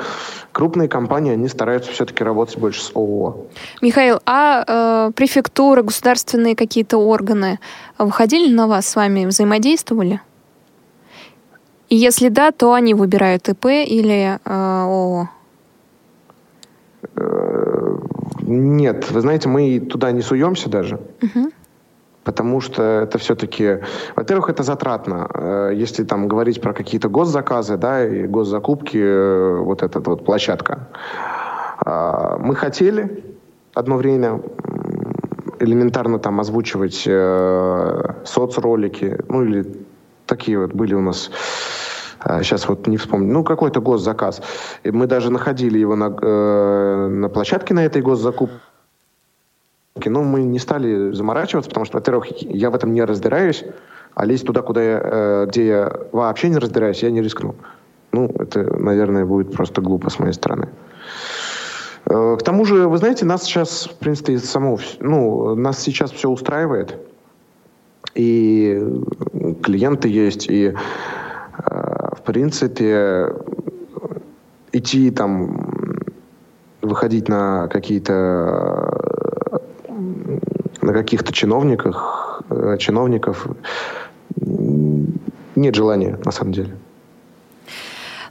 [0.51, 3.45] Крупные компании, они стараются все-таки работать больше с ООО.
[3.81, 4.63] Михаил, а
[5.07, 7.59] э, префектуры, государственные какие-то органы
[7.97, 10.19] выходили на вас с вами, взаимодействовали?
[11.89, 15.29] И если да, то они выбирают ИП или э, ООО?
[18.47, 20.99] Нет, вы знаете, мы туда не суемся даже.
[21.21, 21.51] Угу
[22.25, 23.79] потому что это все-таки,
[24.15, 25.29] во-первых, это затратно.
[25.33, 30.87] Э, если там говорить про какие-то госзаказы, да, и госзакупки, э, вот эта вот площадка.
[31.77, 33.23] А, мы хотели
[33.73, 34.41] одно время
[35.59, 39.85] элементарно там озвучивать э, соцролики, ну или
[40.25, 41.29] такие вот были у нас
[42.41, 44.41] сейчас вот не вспомню, ну, какой-то госзаказ.
[44.83, 48.59] И мы даже находили его на, э, на площадке на этой госзакупке,
[50.05, 53.63] но мы не стали заморачиваться, потому что, во-первых, я в этом не разбираюсь,
[54.13, 57.55] а лезть туда, куда я, э, где я вообще не разбираюсь, я не рискну.
[58.11, 60.69] Ну, это, наверное, будет просто глупо с моей стороны.
[62.05, 66.29] Э, к тому же, вы знаете, нас сейчас, в принципе, само, ну, нас сейчас все
[66.29, 66.97] устраивает.
[68.13, 68.81] И
[69.61, 70.73] клиенты есть, и,
[71.57, 71.84] э,
[72.25, 73.31] принципе,
[74.71, 75.69] идти там,
[76.81, 79.01] выходить на какие-то
[80.81, 83.47] на каких-то чиновниках, э, чиновников
[85.55, 86.75] нет желания, на самом деле.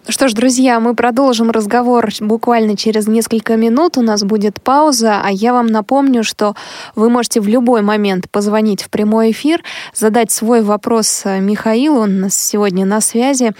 [0.06, 3.96] Что ж, друзья, мы продолжим разговор буквально через несколько минут.
[3.96, 6.54] У нас будет пауза, а я вам напомню, что
[6.94, 9.62] вы можете в любой момент позвонить в прямой эфир,
[9.94, 13.52] задать свой вопрос э, Михаилу, он нас сегодня на связи.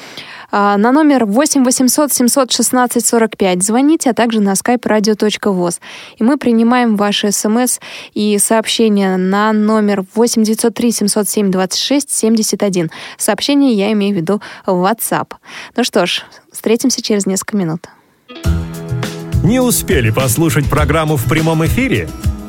[0.56, 5.80] А, на номер 8 800 716 45 звоните, а также на skype radio.voz.
[6.16, 7.80] И мы принимаем ваши смс
[8.12, 12.90] и сообщения на номер 8 903 707 26 71.
[13.18, 15.32] Сообщение я имею в виду WhatsApp.
[15.76, 17.88] Ну что ж, встретимся через несколько минут.
[19.42, 22.08] Не успели послушать программу в прямом эфире?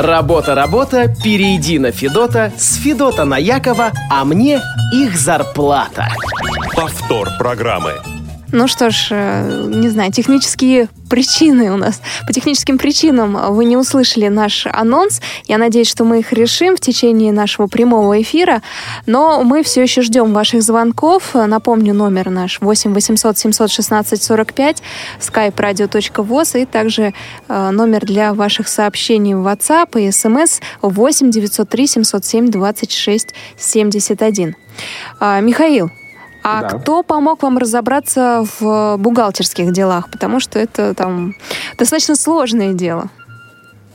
[0.00, 4.60] Работа, работа, перейди на Федота, с Федота на Якова, а мне
[4.92, 6.06] их зарплата.
[6.76, 8.17] Повтор программы.
[8.50, 12.00] Ну что ж, э, не знаю, технические причины у нас.
[12.26, 15.20] По техническим причинам вы не услышали наш анонс.
[15.46, 18.62] Я надеюсь, что мы их решим в течение нашего прямого эфира.
[19.06, 21.34] Но мы все еще ждем ваших звонков.
[21.34, 24.82] Напомню, номер наш 8 800 716 45,
[25.20, 27.12] skype radio.voz и также
[27.48, 34.56] э, номер для ваших сообщений в WhatsApp и SMS 8 903 707 26 71.
[35.20, 35.90] А, Михаил,
[36.42, 36.68] а да.
[36.78, 40.10] кто помог вам разобраться в бухгалтерских делах?
[40.10, 41.34] Потому что это там
[41.76, 43.10] достаточно сложное дело.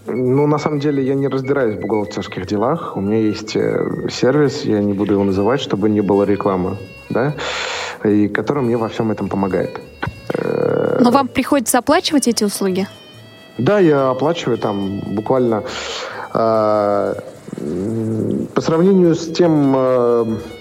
[0.06, 2.98] Ну, на самом деле, я не разбираюсь в бухгалтерских делах.
[2.98, 6.78] У меня есть э, сервис, я не буду его называть, чтобы не было рекламы,
[7.10, 7.34] да,
[8.04, 9.80] и который мне во всем этом помогает.
[10.34, 12.88] Э, Но вам приходится оплачивать эти услуги?
[13.58, 15.64] Да, я оплачиваю там буквально
[16.34, 17.16] э,
[18.54, 20.53] по сравнению с тем э, Э,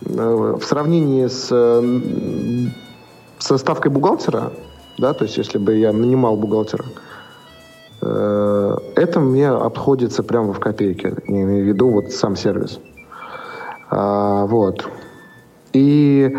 [0.00, 2.70] в сравнении с, э,
[3.38, 4.52] со ставкой бухгалтера,
[4.98, 6.84] да, то есть если бы я нанимал бухгалтера,
[8.02, 12.80] э, это мне обходится прямо в копейки, я имею в виду вот сам сервис.
[13.90, 14.88] А, вот.
[15.72, 16.36] И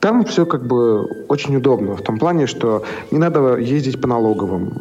[0.00, 4.72] там все как бы очень удобно, в том плане, что не надо ездить по налоговым.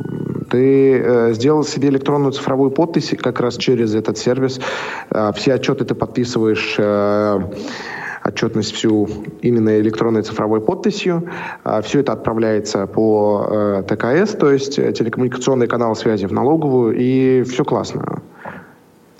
[0.53, 4.59] Ты э, сделал себе электронную цифровую подпись как раз через этот сервис.
[5.09, 7.39] Э, все отчеты ты подписываешь э,
[8.23, 9.09] отчетность всю
[9.41, 11.27] именно электронной цифровой подписью.
[11.63, 16.95] А, Все это отправляется по э, ТКС, то есть э, телекоммуникационный канал связи в налоговую,
[16.99, 18.21] и все классно.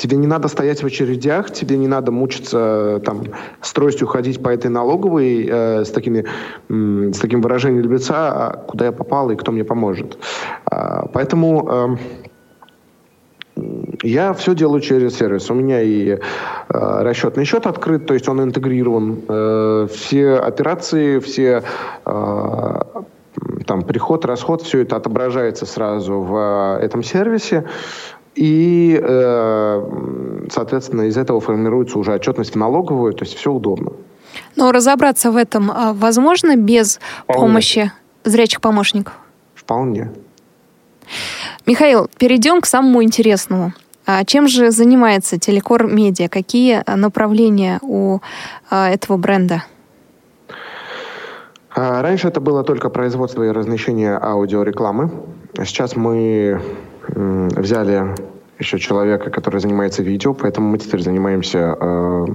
[0.04, 3.24] Тебе не надо стоять в очередях, тебе не надо мучиться там
[3.62, 6.26] с тростью ходить по этой налоговой э, с, такими,
[6.68, 10.18] э, с таким выражением лица, а куда я попал и кто мне поможет.
[10.70, 11.98] Э, поэтому
[13.56, 13.64] э,
[14.04, 15.50] я все делаю через сервис.
[15.50, 16.18] У меня и э,
[16.68, 19.22] расчетный счет открыт, то есть он интегрирован.
[19.30, 21.64] Э, все операции, все
[22.06, 22.76] э,
[23.66, 27.64] там приход, расход, все это отображается сразу в э, этом сервисе.
[28.36, 33.92] И, э, соответственно, из этого формируется уже отчетность в налоговую, то есть все удобно.
[34.56, 37.42] Но разобраться в этом а, возможно без Вполне.
[37.42, 37.92] помощи
[38.24, 39.14] зрячих помощников?
[39.54, 40.12] Вполне.
[41.66, 43.74] Михаил, перейдем к самому интересному.
[44.06, 46.28] А чем же занимается Телекор Медиа?
[46.28, 48.20] Какие направления у
[48.70, 49.64] а, этого бренда?
[51.76, 55.12] А, раньше это было только производство и размещение аудиорекламы.
[55.66, 56.62] Сейчас мы
[57.08, 58.16] взяли
[58.60, 62.26] еще человека, который занимается видео, поэтому мы теперь занимаемся э,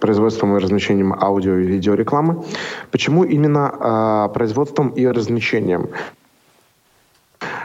[0.00, 2.44] производством и размещением аудио и видеорекламы.
[2.90, 5.88] Почему именно э, производством и размещением?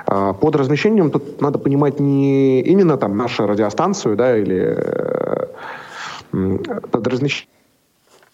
[0.06, 5.48] А, под размещением тут надо понимать не именно там нашу радиостанцию, да, или э,
[6.92, 7.59] под размещением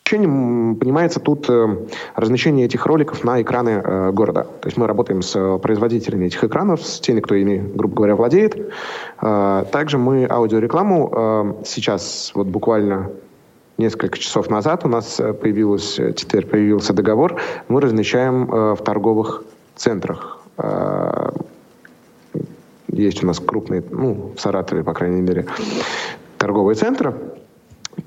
[0.09, 1.77] понимается тут э,
[2.15, 4.43] размещение этих роликов на экраны э, города.
[4.43, 8.55] То есть мы работаем с производителями этих экранов, с теми, кто ими, грубо говоря, владеет.
[9.21, 13.09] Э, также мы аудиорекламу э, сейчас, вот буквально
[13.77, 19.43] несколько часов назад у нас появилось, теперь появился договор, мы размещаем э, в торговых
[19.75, 20.39] центрах.
[20.57, 21.31] Э,
[22.87, 25.47] есть у нас крупные, ну, в Саратове, по крайней мере,
[26.37, 27.13] торговые центры.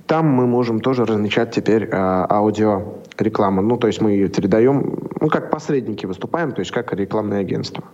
[0.07, 3.63] Там мы можем тоже размещать теперь э, аудиорекламу.
[3.63, 7.85] Ну, то есть мы ее передаем, ну, как посредники выступаем, то есть как рекламное агентство.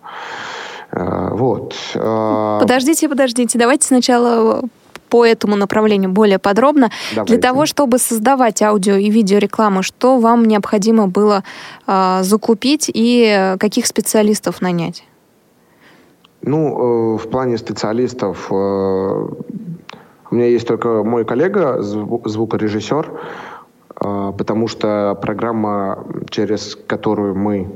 [0.92, 1.74] Э, вот.
[1.94, 3.58] Э, подождите, подождите.
[3.58, 4.62] Давайте сначала
[5.08, 6.90] по этому направлению более подробно.
[7.14, 7.34] Давайте.
[7.34, 11.44] Для того, чтобы создавать аудио и видеорекламу, что вам необходимо было
[11.86, 15.04] э, закупить и каких специалистов нанять?
[16.42, 19.28] Ну, э, в плане специалистов э,
[20.34, 23.08] у меня есть только мой коллега, звукорежиссер,
[24.04, 27.68] э, потому что программа, через которую мы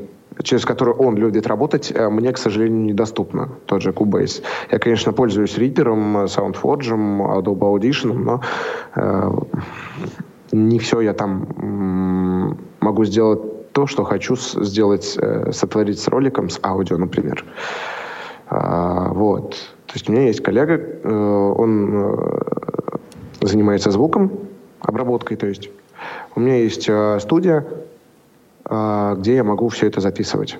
[0.42, 3.48] через которую он любит работать, мне, к сожалению, недоступна.
[3.66, 4.42] Тот же Cubase.
[4.70, 8.40] Я, конечно, пользуюсь Reaper, SoundForge, Adobe Audition, но
[8.94, 9.30] э,
[10.52, 16.60] не все я там могу сделать то, что хочу сделать, э, сотворить с роликом, с
[16.62, 17.44] аудио, например.
[18.48, 19.56] А, вот.
[19.88, 22.16] То есть у меня есть коллега, э, он э,
[23.40, 24.30] занимается звуком,
[24.80, 25.70] обработкой, то есть.
[26.36, 27.66] У меня есть э, студия,
[28.64, 30.58] где я могу все это записывать.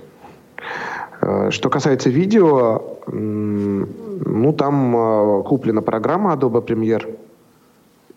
[1.51, 7.18] Что касается видео, ну там куплена программа Adobe Premiere,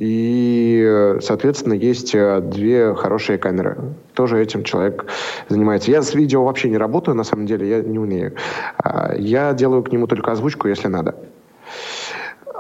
[0.04, 3.78] и, соответственно, есть э, две хорошие камеры.
[4.16, 5.06] Тоже этим человек
[5.48, 5.92] занимается.
[5.92, 8.34] Я с видео вообще не работаю, на самом деле, я не умею.
[8.80, 11.14] А, я делаю к нему только озвучку, если надо.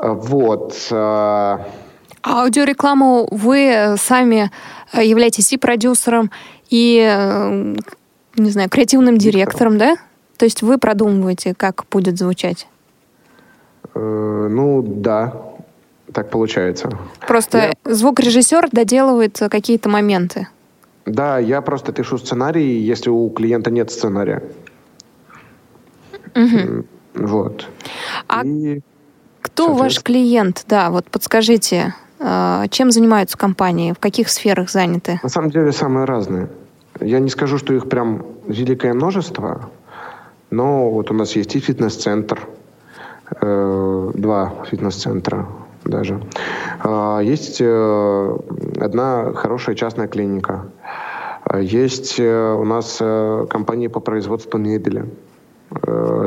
[0.03, 0.87] Вот.
[0.91, 1.65] А
[2.21, 4.51] аудиорекламу вы сами
[4.93, 6.29] являетесь и продюсером,
[6.69, 7.75] и, э,
[8.35, 9.95] не знаю, креативным директором, да?
[10.37, 12.67] То есть вы продумываете, как будет звучать?
[13.95, 15.50] Э, ну, да,
[16.13, 16.89] так получается.
[17.27, 17.93] Просто я...
[17.93, 20.47] звукорежиссер доделывает какие-то моменты.
[21.05, 24.43] Да, я просто пишу сценарий, если у клиента нет сценария.
[26.35, 26.85] Угу.
[27.15, 27.67] Вот.
[28.27, 28.81] А И,
[29.41, 30.63] кто ваш клиент?
[30.67, 35.19] Да, вот подскажите, э, чем занимаются компании, в каких сферах заняты?
[35.23, 36.49] На самом деле самые разные.
[36.99, 39.69] Я не скажу, что их прям великое множество,
[40.51, 42.47] но вот у нас есть и фитнес-центр,
[43.41, 45.47] э, два фитнес-центра
[45.85, 46.21] даже.
[46.83, 48.37] Э, есть э,
[48.79, 50.65] одна хорошая частная клиника.
[51.59, 55.05] Есть э, у нас э, компании по производству мебели.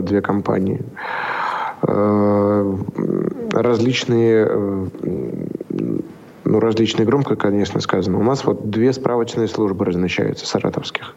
[0.02, 0.80] Две компании.
[3.52, 4.48] Различные,
[6.44, 8.18] ну, различные громко, конечно, сказано.
[8.18, 11.14] У нас вот две справочные службы размещаются, саратовских.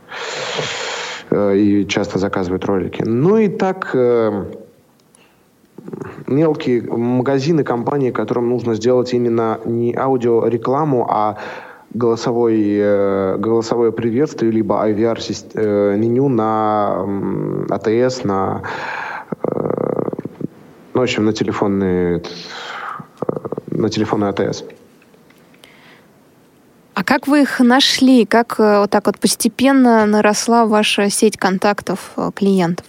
[1.31, 3.01] И часто заказывают ролики.
[3.05, 3.95] Ну и так
[6.27, 11.37] мелкие магазины, компании, которым нужно сделать именно не аудиорекламу, а
[11.93, 18.61] голосовой, э, голосовое приветствие, либо IVR-меню э, на АТС, на,
[19.43, 19.59] э,
[20.93, 22.23] ну, в общем, на телефонный,
[23.71, 24.63] на телефонный АТС.
[26.93, 28.25] А как вы их нашли?
[28.25, 32.85] Как вот так вот постепенно наросла ваша сеть контактов клиентов?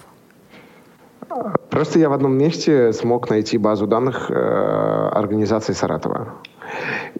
[1.70, 6.34] Просто я в одном месте смог найти базу данных организации Саратова.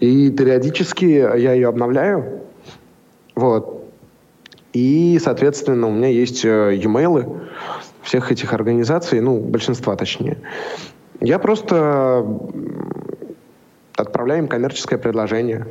[0.00, 2.42] И периодически я ее обновляю.
[3.34, 3.78] Вот.
[4.72, 7.40] И, соответственно, у меня есть э, e-mail
[8.02, 10.38] всех этих организаций, ну, большинства точнее.
[11.20, 12.26] Я просто
[13.96, 15.66] отправляю им коммерческое предложение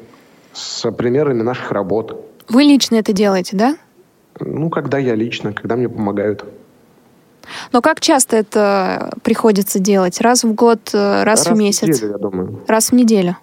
[0.54, 2.26] с примерами наших работ.
[2.50, 3.78] Вы лично это делаете, да?
[4.40, 6.44] Ну, когда я лично, когда мне помогают.
[7.72, 10.22] Но как часто это приходится делать?
[10.22, 11.88] Раз в год, э, раз, раз в месяц?
[11.88, 12.60] Раз в неделю, я думаю.
[12.68, 13.38] Раз в неделю?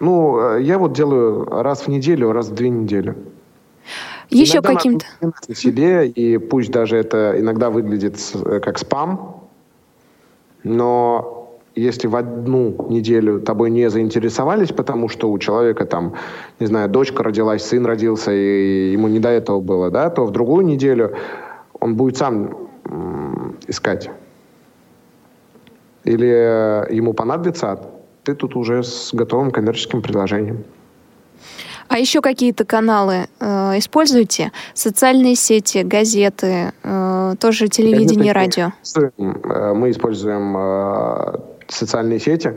[0.00, 3.14] Ну, э, я вот делаю раз в неделю, раз в две недели.
[4.30, 5.06] Еще каким-то?
[5.54, 9.44] себе, и пусть даже это иногда выглядит э, как спам,
[10.64, 11.36] но
[11.76, 16.14] если в одну неделю тобой не заинтересовались, потому что у человека там,
[16.58, 20.32] не знаю, дочка родилась, сын родился, и ему не до этого было, да, то в
[20.32, 21.14] другую неделю
[21.78, 22.56] он будет сам
[23.66, 24.10] искать.
[26.04, 27.78] Или э, ему понадобится
[28.26, 30.64] ты тут уже с готовым коммерческим предложением.
[31.88, 34.50] А еще какие-то каналы э, используете?
[34.74, 38.72] Социальные сети, газеты, э, тоже телевидение, радио?
[38.96, 41.38] Э, мы используем э,
[41.68, 42.52] социальные сети.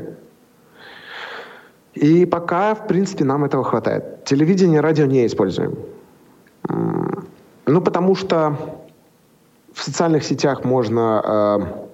[1.93, 4.23] И пока, в принципе, нам этого хватает.
[4.25, 5.77] Телевидение, радио не используем.
[7.65, 8.78] Ну, потому что
[9.73, 11.87] в социальных сетях можно э,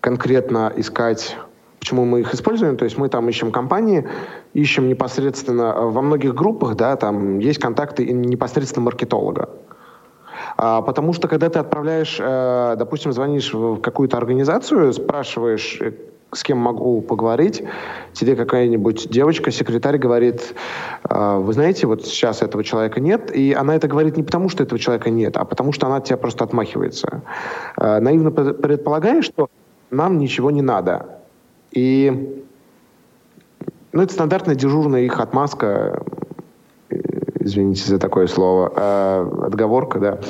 [0.00, 1.36] конкретно искать
[1.78, 2.76] Почему мы их используем?
[2.76, 4.06] То есть мы там ищем компании,
[4.52, 9.48] ищем непосредственно э, во многих группах, да, там есть контакты непосредственно маркетолога.
[10.56, 15.92] А, потому что когда ты отправляешь, э, допустим, звонишь в какую-то организацию, спрашиваешь, э,
[16.32, 17.62] с кем могу поговорить,
[18.12, 20.54] тебе какая-нибудь девочка, секретарь говорит,
[21.08, 24.78] вы знаете, вот сейчас этого человека нет, и она это говорит не потому, что этого
[24.78, 27.22] человека нет, а потому что она от тебя просто отмахивается.
[27.78, 29.48] Наивно предполагаешь, что
[29.90, 31.18] нам ничего не надо.
[31.72, 32.44] И
[33.92, 36.02] ну, это стандартная дежурная их отмазка,
[36.90, 36.96] э,
[37.40, 40.20] извините за такое слово, э, отговорка, да.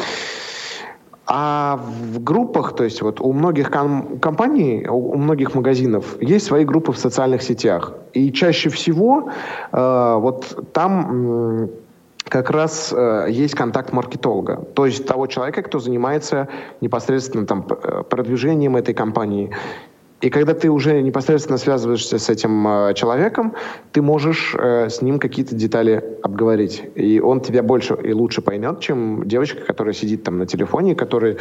[1.30, 6.46] А в группах, то есть вот у многих ком- компаний, у, у многих магазинов есть
[6.46, 7.92] свои группы в социальных сетях.
[8.14, 9.28] И чаще всего
[9.72, 11.68] э, вот там э,
[12.24, 16.48] как раз э, есть контакт маркетолога, то есть того человека, кто занимается
[16.80, 19.50] непосредственно там, э, продвижением этой компании
[20.20, 23.54] и когда ты уже непосредственно связываешься с этим э, человеком,
[23.92, 26.82] ты можешь э, с ним какие-то детали обговорить.
[26.96, 31.38] И он тебя больше и лучше поймет, чем девочка, которая сидит там на телефоне, который,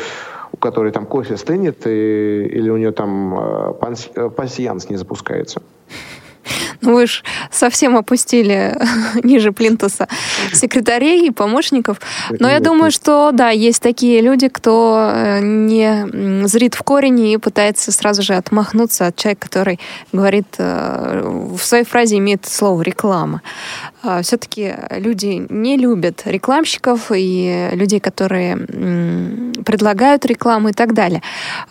[0.51, 4.97] у которой там кофе стынет, и, или у нее там э, панс, э, пассианс не
[4.97, 5.63] запускается.
[6.81, 8.75] Ну, вы же совсем опустили
[9.23, 10.07] ниже плинтуса
[10.53, 11.99] секретарей и помощников.
[12.29, 17.37] Но я думаю, что да, есть такие люди, кто э, не зрит в корень и
[17.37, 19.79] пытается сразу же отмахнуться от человека, который
[20.11, 21.21] говорит, э,
[21.55, 23.41] в своей фразе имеет слово реклама.
[24.03, 28.55] А, Все-таки люди не любят рекламщиков и людей, которые
[29.65, 31.21] предлагают рекламу и так далее.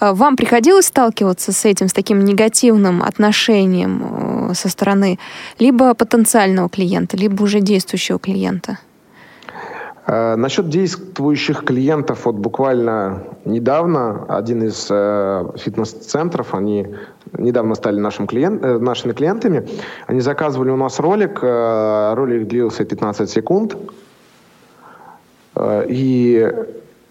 [0.01, 4.96] А, вам приходилось сталкиваться с этим, с таким негативным отношением э, со стороны
[5.59, 8.79] либо потенциального клиента, либо уже действующего клиента?
[10.07, 16.87] Э, насчет действующих клиентов, вот буквально недавно один из э, фитнес-центров, они
[17.33, 19.69] недавно стали нашим клиент, э, нашими клиентами,
[20.07, 23.77] они заказывали у нас ролик, э, ролик длился 15 секунд,
[25.57, 26.53] э, и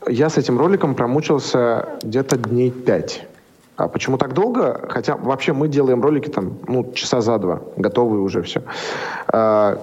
[0.07, 3.27] я с этим роликом промучился где-то дней 5.
[3.75, 4.85] А почему так долго?
[4.89, 8.61] Хотя вообще мы делаем ролики там, ну, часа за два, готовые уже все.
[9.33, 9.77] Э,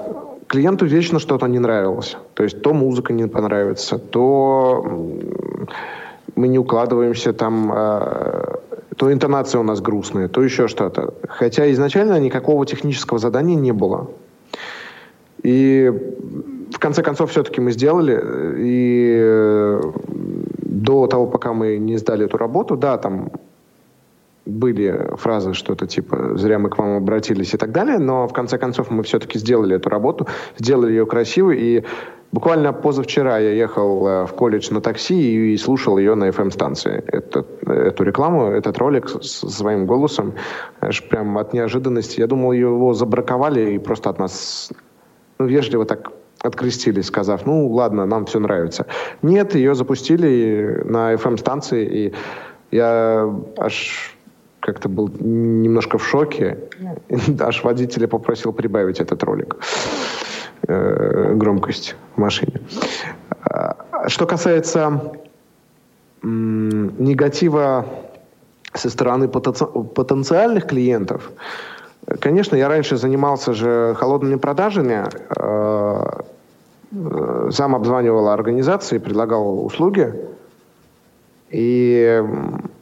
[0.46, 2.16] клиенту вечно что-то не нравилось.
[2.34, 4.84] То есть то музыка не понравится, то
[6.36, 8.56] мы не укладываемся там, э,
[8.96, 11.12] то интонация у нас грустная, то еще что-то.
[11.28, 14.08] Хотя изначально никакого технического задания не было.
[15.42, 15.92] И
[16.72, 18.22] в конце концов все-таки мы сделали.
[18.56, 19.82] И э,
[20.62, 23.30] до того, пока мы не сдали эту работу, да, там
[24.44, 28.58] были фразы что-то типа «зря мы к вам обратились» и так далее, но в конце
[28.58, 30.26] концов мы все-таки сделали эту работу,
[30.58, 31.84] сделали ее красивой, и
[32.32, 37.46] буквально позавчера я ехал э, в колледж на такси и слушал ее на FM-станции, этот,
[37.68, 40.34] эту рекламу, этот ролик с своим голосом,
[40.80, 42.20] аж прям от неожиданности.
[42.20, 44.72] Я думал, его забраковали и просто от нас
[45.38, 46.10] ну, вежливо так
[46.42, 48.86] открестились, сказав, ну ладно, нам все нравится.
[49.22, 52.14] Нет, ее запустили на FM-станции, и
[52.72, 54.16] я аж
[54.62, 56.56] как-то был немножко в шоке.
[57.40, 59.56] Аж водителя попросил прибавить этот ролик.
[60.68, 62.60] Э, громкость в машине.
[63.40, 65.12] А, что касается
[66.22, 67.84] негатива
[68.72, 71.32] со стороны потенциальных клиентов,
[72.20, 75.04] конечно, я раньше занимался же холодными продажами,
[75.36, 76.04] э,
[76.92, 80.14] э, сам обзванивал организации, предлагал услуги,
[81.52, 82.24] и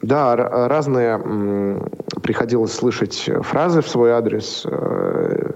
[0.01, 1.81] да, разные
[2.23, 4.65] приходилось слышать фразы в свой адрес.
[4.65, 5.51] Э,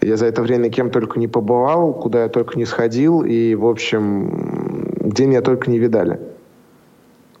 [0.00, 3.66] я за это время кем только не побывал, куда я только не сходил, и, в
[3.66, 6.18] общем, где меня только не видали.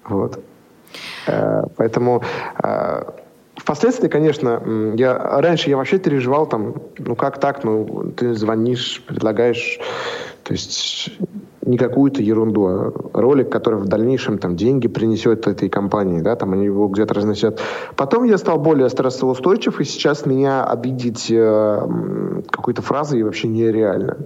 [0.04, 0.40] Вот.
[1.26, 2.22] Э, поэтому
[2.62, 3.02] э,
[3.56, 4.62] Впоследствии, конечно,
[4.96, 9.78] я раньше я вообще переживал там, ну как так, ну ты звонишь, предлагаешь,
[10.44, 11.10] то есть
[11.62, 16.52] не какую-то ерунду, а ролик, который в дальнейшем там деньги принесет этой компании, да, там
[16.52, 17.60] они его где-то разносят.
[17.96, 24.18] Потом я стал более стрессоустойчив, и сейчас меня обидеть э, какой-то фразой вообще нереально.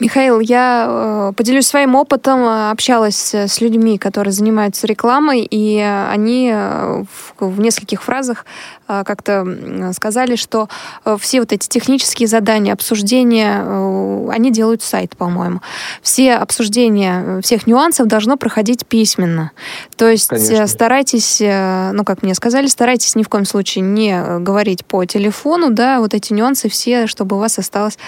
[0.00, 7.04] Михаил, я э, поделюсь своим опытом, общалась с людьми, которые занимаются рекламой, и они э,
[7.38, 8.46] в, в нескольких фразах
[8.86, 10.68] э, как-то сказали, что
[11.04, 15.62] э, все вот эти технические задания, обсуждения, э, они делают сайт, по-моему.
[16.00, 19.50] Все обсуждения всех нюансов должно проходить письменно.
[19.96, 20.66] То есть э, Конечно.
[20.68, 25.98] старайтесь, ну, как мне сказали, старайтесь ни в коем случае не говорить по телефону, да,
[25.98, 27.98] вот эти нюансы все, чтобы у вас осталось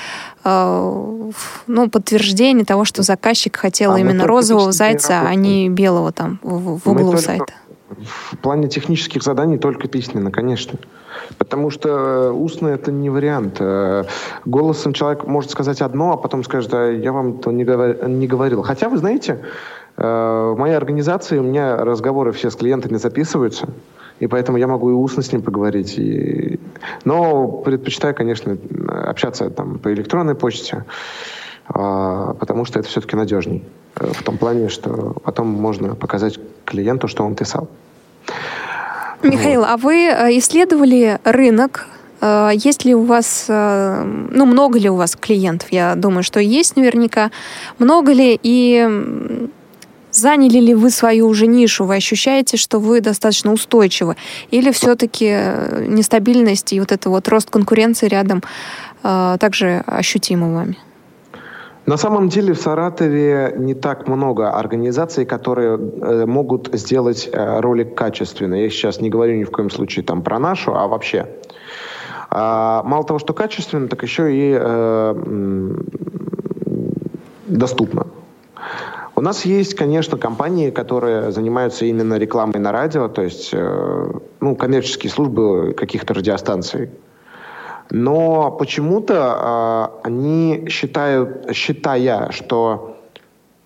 [0.45, 6.79] ну, подтверждение того, что заказчик хотел а именно розового зайца, а не белого там в,
[6.79, 7.53] в углу сайта.
[8.31, 10.79] В плане технических заданий только письменно, конечно.
[11.39, 13.57] Потому что устно это не вариант.
[13.59, 14.05] Э,
[14.45, 18.09] голосом человек может сказать одно, а потом скажет, а я вам это не, говор...
[18.09, 18.63] не говорил.
[18.63, 19.41] Хотя, вы знаете,
[19.97, 23.69] э, в моей организации у меня разговоры все с клиентами записываются,
[24.21, 25.99] и поэтому я могу и устно с ним поговорить.
[25.99, 26.61] И...
[27.05, 28.57] Но предпочитаю, конечно,
[28.89, 30.85] общаться там по электронной почте.
[31.73, 33.65] А, потому что это все-таки надежней.
[33.97, 37.69] Э, в том плане, что потом можно показать клиенту, что он писал.
[39.23, 39.69] Михаил, вот.
[39.71, 41.87] а вы э, исследовали рынок?
[42.21, 45.69] Э, есть ли у вас, ну, много ли у вас клиентов?
[45.71, 47.31] Я думаю, что есть наверняка.
[47.79, 49.49] Много ли и
[50.13, 51.85] заняли ли вы свою уже нишу?
[51.85, 54.17] Вы ощущаете, что вы достаточно устойчивы?
[54.51, 55.27] Или все-таки
[55.87, 58.43] нестабильность и вот это вот рост конкуренции рядом
[59.03, 60.77] также ощутимы вами?
[61.87, 67.97] На самом деле в Саратове не так много организаций, которые э, могут сделать э, ролик
[67.97, 68.55] качественно.
[68.55, 71.27] Я сейчас не говорю ни в коем случае там про нашу, а вообще.
[72.31, 75.75] А, мало того, что качественно, так еще и э,
[77.49, 78.07] доступно.
[79.21, 84.57] У нас есть, конечно, компании, которые занимаются именно рекламой на радио, то есть э, ну,
[84.57, 86.89] коммерческие службы каких-то радиостанций.
[87.91, 92.97] Но почему-то э, они считают, считая, что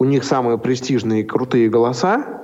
[0.01, 2.43] у них самые престижные крутые голоса,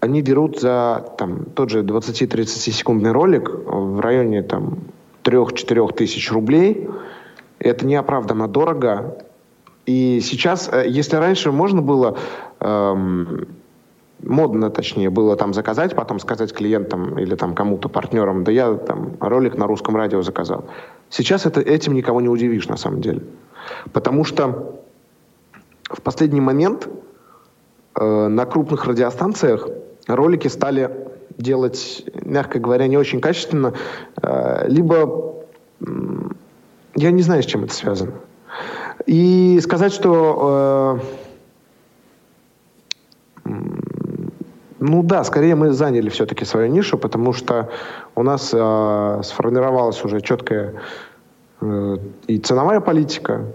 [0.00, 4.78] они берут за там, тот же 20-30 секундный ролик в районе там,
[5.22, 6.90] 3-4 тысяч рублей.
[7.60, 9.24] Это неоправданно дорого.
[9.86, 12.16] И сейчас, э, если раньше можно было
[12.60, 13.46] эм,
[14.22, 19.16] модно, точнее, было там заказать, потом сказать клиентам или там кому-то, партнерам, да я там
[19.20, 20.64] ролик на русском радио заказал.
[21.10, 23.22] Сейчас это, этим никого не удивишь на самом деле.
[23.92, 24.80] Потому что
[25.90, 26.88] в последний момент
[27.94, 29.68] э, на крупных радиостанциях
[30.06, 30.90] ролики стали
[31.38, 33.74] делать, мягко говоря, не очень качественно,
[34.22, 35.34] э, либо
[35.80, 35.84] э,
[36.94, 38.12] я не знаю, с чем это связано.
[39.06, 41.00] И сказать, что
[43.44, 43.50] э,
[44.78, 47.70] ну да, скорее мы заняли все-таки свою нишу, потому что
[48.14, 50.74] у нас э, сформировалась уже четкая
[51.60, 51.96] э,
[52.26, 53.46] и ценовая политика,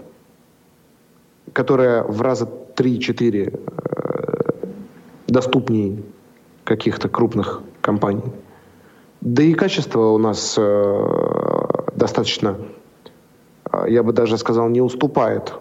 [1.52, 4.66] которая в раза 3-4 э,
[5.26, 6.02] доступнее
[6.64, 8.32] каких-то крупных компаний.
[9.20, 11.06] Да и качество у нас э,
[11.94, 12.56] достаточно,
[13.86, 15.52] я бы даже сказал, не уступает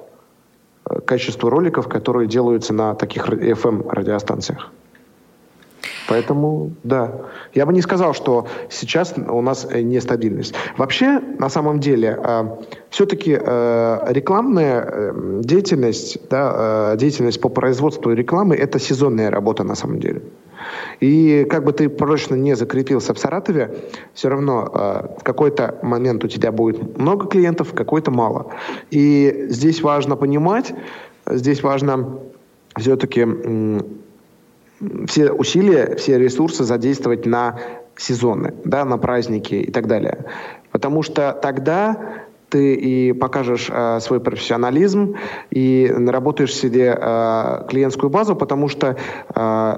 [0.90, 4.72] э, качеству роликов, которые делаются на таких FM радиостанциях.
[6.08, 7.12] Поэтому, да.
[7.54, 10.54] Я бы не сказал, что сейчас у нас э, нестабильность.
[10.78, 12.44] Вообще, на самом деле, э,
[12.90, 19.76] все-таки э, рекламная э, деятельность, да, э, деятельность по производству рекламы– это сезонная работа на
[19.76, 20.22] самом деле.
[21.02, 23.76] И как бы ты прочно не закрепился в Саратове,
[24.14, 28.48] все равно э, в какой-то момент у тебя будет много клиентов, в какой-то мало.
[28.92, 30.74] И здесь важно понимать,
[31.30, 32.20] здесь важно
[32.78, 33.26] все-таки
[35.08, 37.60] все усилия, все ресурсы задействовать на
[37.96, 40.26] сезоны, да, на праздники и так далее.
[40.72, 45.16] Потому что тогда ты и покажешь э, свой профессионализм
[45.50, 48.96] и наработаешь себе э, клиентскую базу, потому что
[49.36, 49.78] э,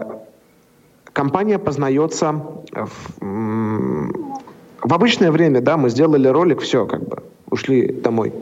[1.13, 2.31] компания познается
[2.71, 8.33] в, в обычное время, да, мы сделали ролик, все, как бы, ушли домой.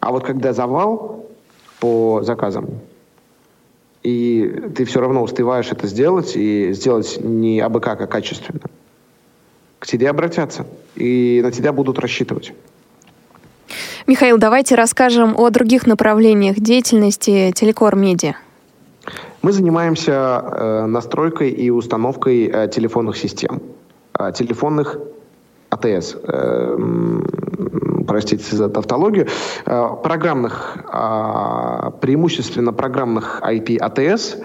[0.00, 1.26] А вот когда завал
[1.80, 2.80] по заказам,
[4.04, 8.60] и ты все равно успеваешь это сделать, и сделать не абы как, а качественно.
[9.78, 12.52] К тебе обратятся, и на тебя будут рассчитывать.
[14.06, 18.34] Михаил, давайте расскажем о других направлениях деятельности Телекор Медиа.
[19.40, 23.62] Мы занимаемся э, настройкой и установкой э, телефонных систем,
[24.18, 24.98] э, телефонных
[25.70, 26.78] АТС, э,
[28.06, 29.26] простите за тавтологию,
[29.66, 34.36] э, программных, э, преимущественно программных IP АТС,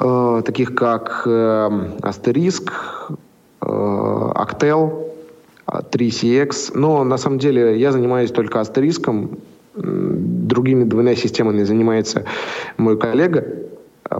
[0.00, 2.72] э, таких как Asterisk,
[3.60, 5.04] э, Actel,
[5.66, 6.72] 3CX.
[6.74, 9.38] Но на самом деле я занимаюсь только Астериском,
[9.74, 12.24] другими двумя системами занимается
[12.78, 13.44] мой коллега,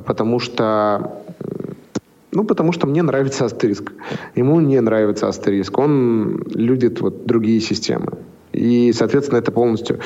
[0.04, 1.22] потому что
[2.30, 3.92] ну, потому что мне нравится астериск.
[4.36, 5.78] Ему не нравится астериск.
[5.78, 8.12] Он любит вот другие системы.
[8.58, 10.00] И, соответственно, это полностью...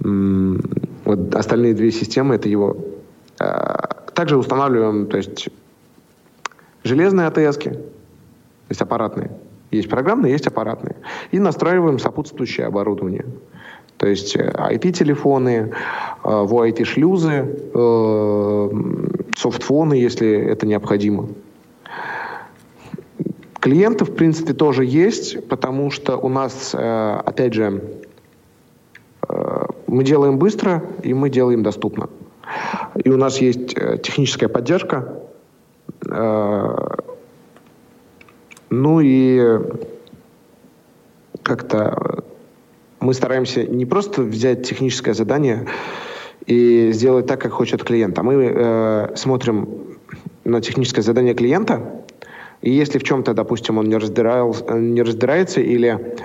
[0.00, 2.76] Вот остальные две системы— это его...
[3.38, 5.48] А, также устанавливаем, то есть,
[6.84, 9.30] железные АТСки, то есть аппаратные.
[9.70, 10.96] Есть программные, есть аппаратные.
[11.32, 13.24] И настраиваем сопутствующее оборудование.
[13.96, 18.70] То есть IP-телефоны, э, VoIP-шлюзы, э,
[19.36, 21.28] софтфоны, если это необходимо.
[23.66, 27.82] Клиенты, в принципе, тоже есть, потому что у нас, э, опять же,
[29.88, 32.08] мы делаем быстро и мы делаем доступно.
[33.02, 35.20] И у нас есть техническая поддержка.
[38.70, 39.60] Ну и
[41.42, 42.22] как-то
[43.00, 45.66] мы стараемся не просто взять техническое задание
[46.46, 49.98] и сделать так, как хочет клиент, а мы э, смотрим
[50.44, 52.04] на техническое задание клиента,
[52.66, 56.16] и если в чем-то, допустим, он не, разбирал, не разбирается или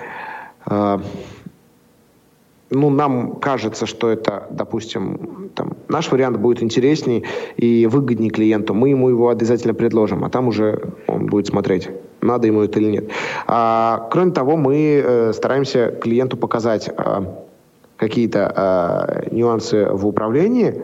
[0.65, 0.99] э,
[2.71, 7.25] ну, нам кажется, что это, допустим, там, наш вариант будет интересней
[7.57, 11.89] и выгоднее клиенту, мы ему его обязательно предложим, а там уже он будет смотреть,
[12.21, 13.11] надо ему это или нет.
[13.45, 17.25] А, кроме того, мы э, стараемся клиенту показать э,
[17.97, 20.81] какие-то э, нюансы в управлении.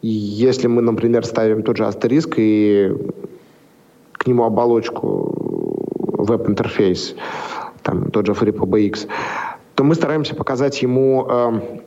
[0.00, 2.96] Если мы, например, ставим тот же астериск и
[4.20, 5.32] к нему оболочку
[6.18, 7.14] веб-интерфейс,
[7.82, 9.08] там тот же FreePBX,
[9.74, 11.80] то мы стараемся показать ему э,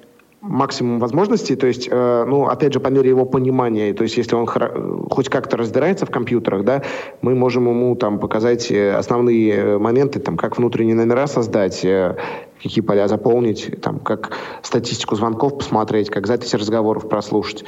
[0.43, 4.35] максимум возможностей, то есть, э, ну, опять же, по мере его понимания, то есть, если
[4.35, 6.81] он хоть как-то разбирается в компьютерах, да,
[7.21, 12.17] мы можем ему там показать э, основные э, моменты, там, как внутренние номера создать, э,
[12.61, 14.31] какие поля заполнить, там, как
[14.61, 17.63] статистику звонков посмотреть, как записи разговоров прослушать.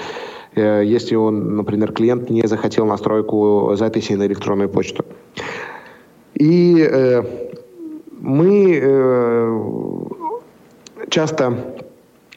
[0.56, 5.06] Э, если он, например, клиент не захотел настройку записи на электронную почту.
[6.34, 7.24] И э,
[8.20, 9.60] мы э,
[11.10, 11.85] часто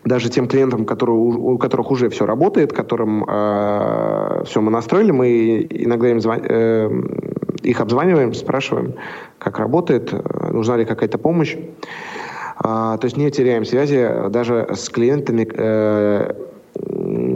[0.09, 5.67] даже тем клиентам, которые, у которых уже все работает, которым э, все мы настроили, мы
[5.71, 6.91] иногда им звон, э,
[7.63, 8.95] их обзваниваем, спрашиваем,
[9.39, 10.13] как работает,
[10.53, 11.57] нужна ли какая-то помощь.
[12.61, 16.35] А, то есть не теряем связи даже с клиентами, э,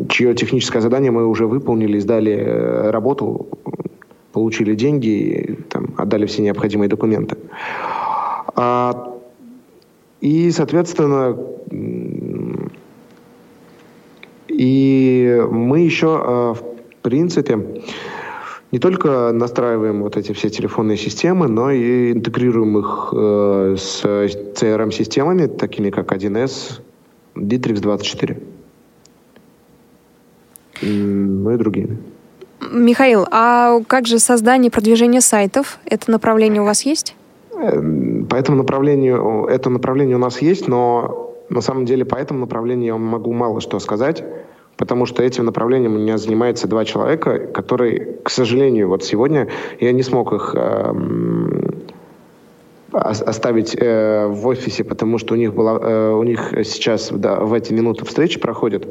[0.09, 3.47] чье техническое задание мы уже выполнили, сдали э, работу,
[4.33, 7.37] получили деньги, там, отдали все необходимые документы.
[8.57, 9.12] А,
[10.23, 11.37] и, соответственно,
[14.47, 16.63] и мы еще, э, в
[17.03, 17.83] принципе,
[18.71, 25.49] не только настраиваем вот эти все телефонные системы, но и интегрируем их э, с CRM-системами,
[25.49, 26.81] такими как 1С,
[27.35, 28.41] Bittrex 24.
[30.83, 31.99] Ну и другими.
[32.71, 35.81] Михаил, а как же создание продвижение сайтов?
[35.85, 37.17] Это направление у вас есть?
[37.63, 42.41] Э, по этому направлению, это направление у нас есть, но на самом деле по этому
[42.41, 44.25] направлению я могу мало что сказать
[44.77, 49.47] потому что этим направлением у меня занимается два человека, которые, к сожалению, вот сегодня
[49.79, 50.93] я не смог их э,
[52.93, 57.53] оставить э, в офисе, потому что у них была, э, у них сейчас да, в
[57.55, 58.87] эти минуты встречи проходят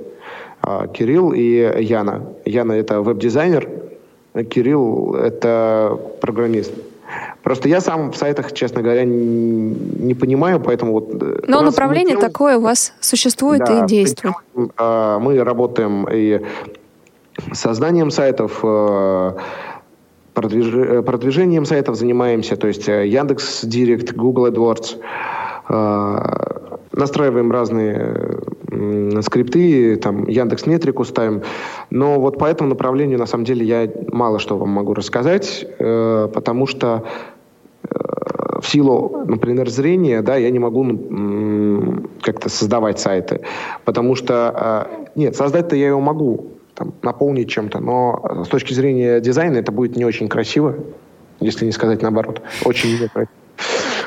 [0.63, 2.33] э, Кирилл и Яна.
[2.45, 3.67] Яна это веб-дизайнер,
[4.49, 6.73] Кирилл это программист.
[7.43, 11.09] Просто я сам в сайтах, честно говоря, не, не понимаю, поэтому вот...
[11.21, 14.35] Э, Но направление делаем, такое у вас существует да, и действует.
[14.77, 16.41] А, мы работаем и
[17.51, 19.31] созданием сайтов, э,
[20.33, 20.73] продвиж...
[20.73, 24.97] Э, продвижением сайтов занимаемся, то есть Яндекс Директ, Google AdWords,
[26.93, 28.41] настраиваем разные
[29.21, 31.43] скрипты, там Яндекс Метрику ставим.
[31.89, 36.29] Но вот по этому направлению, на самом деле, я мало что вам могу рассказать, э,
[36.33, 37.03] потому что
[37.83, 37.87] э,
[38.61, 40.85] в силу, например, зрения, да, я не могу
[42.21, 43.41] как-то создавать сайты,
[43.83, 49.19] потому что, э, нет, создать-то я его могу, там, наполнить чем-то, но с точки зрения
[49.19, 50.75] дизайна это будет не очень красиво,
[51.39, 53.27] если не сказать наоборот, очень некрасиво.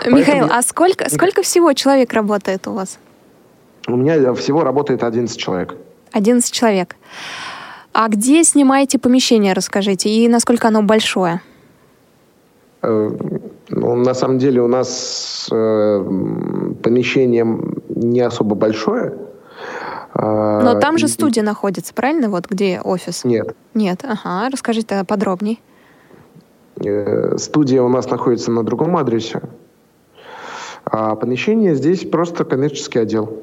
[0.04, 0.52] Михаил, Поэтому...
[0.52, 2.98] а сколько, сколько всего человек работает у вас?
[3.86, 5.76] У меня всего работает 11 человек.
[6.12, 6.96] 11 человек.
[7.92, 11.40] А где снимаете помещение, расскажите, и насколько оно большое?
[12.82, 13.10] Э,
[13.68, 16.04] ну, на самом деле у нас э,
[16.82, 17.46] помещение
[17.88, 19.14] не особо большое.
[20.12, 22.28] А, Но там же студия находится, правильно?
[22.30, 23.24] Вот где офис?
[23.24, 23.54] Нет.
[23.74, 24.48] Нет, ага.
[24.50, 25.60] Расскажите подробней.
[26.84, 29.40] Э, студия у нас находится на другом адресе.
[30.84, 33.42] А помещение здесь просто коммерческий отдел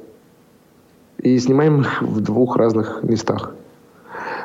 [1.18, 3.54] и снимаем их в двух разных местах.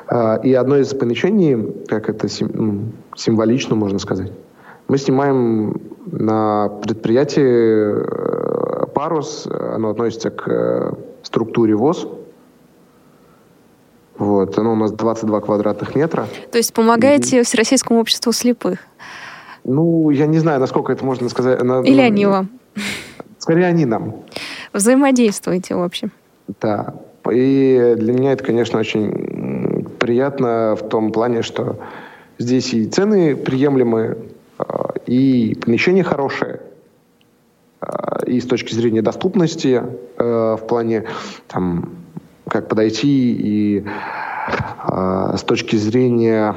[0.08, 4.32] А, и одно из помещений, как это символично можно сказать,
[4.88, 10.92] мы снимаем на предприятии э, «Парус», оно относится к э,
[11.22, 12.06] структуре ВОЗ,
[14.18, 16.26] вот, оно у нас 22 квадратных метра.
[16.50, 17.42] То есть помогаете и...
[17.42, 18.78] Всероссийскому обществу слепых?
[19.64, 21.60] Ну, я не знаю, насколько это можно сказать.
[21.84, 22.48] Или они вам?
[23.38, 24.24] Скорее, они нам.
[24.72, 26.10] Взаимодействуете, в общем.
[26.60, 26.94] Да.
[27.30, 31.78] И для меня это, конечно, очень приятно в том плане, что
[32.38, 34.18] здесь и цены приемлемые,
[34.58, 36.60] а, и помещение хорошее,
[37.80, 39.82] а, и с точки зрения доступности
[40.16, 41.04] а, в плане
[41.48, 41.90] там,
[42.48, 43.84] как подойти, и
[44.88, 46.54] с точки зрения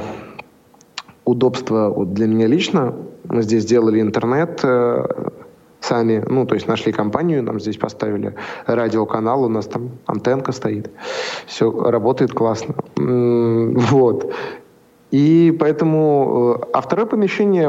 [1.25, 4.63] удобства вот для меня лично, мы здесь сделали интернет,
[5.81, 10.89] сами, ну, то есть нашли компанию, нам здесь поставили радиоканал, у нас там антенка стоит.
[11.45, 12.75] Все работает классно.
[12.95, 14.33] Вот.
[15.11, 16.57] И поэтому...
[16.61, 17.67] Э, а второе помещение,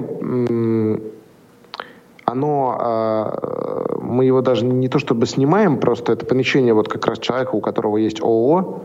[2.25, 2.79] оно...
[2.81, 7.55] А, мы его даже не то чтобы снимаем, просто это помещение вот как раз человека,
[7.55, 8.83] у которого есть ООО.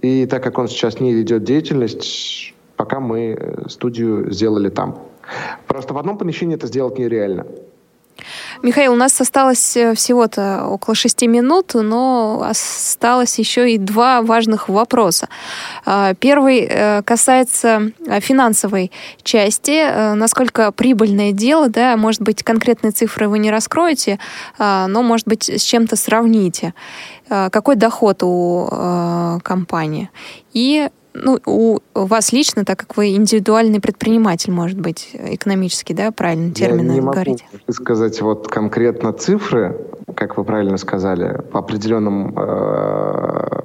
[0.00, 4.98] И так как он сейчас не ведет деятельность, пока мы э, студию сделали там.
[5.66, 7.46] Просто в одном помещении это сделать нереально.
[8.64, 14.70] Михаил, у нас осталось э, всего-то около шести минут, но осталось еще и два важных
[14.70, 15.28] вопроса.
[15.84, 18.90] А, первый э, касается э, финансовой
[19.22, 20.14] части.
[20.14, 24.18] Насколько прибыльное дело, да, может быть, конкретные цифры вы не раскроете,
[24.56, 26.72] а, но, может быть, с чем-то сравните.
[27.28, 30.10] Какой доход у компании?
[30.54, 36.52] И ну, у вас лично, так как вы индивидуальный предприниматель, может быть, экономический, да, правильно
[36.52, 37.44] термин Я не говорить?
[37.52, 39.78] могу сказать вот конкретно цифры,
[40.16, 43.60] как вы правильно сказали, по определенным э,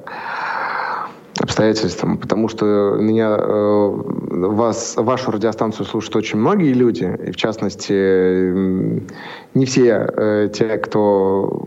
[1.39, 3.89] обстоятельствам, потому что меня, э,
[4.30, 9.02] вас, вашу радиостанцию слушают очень многие люди, и в частности,
[9.54, 11.66] не все э, те, кто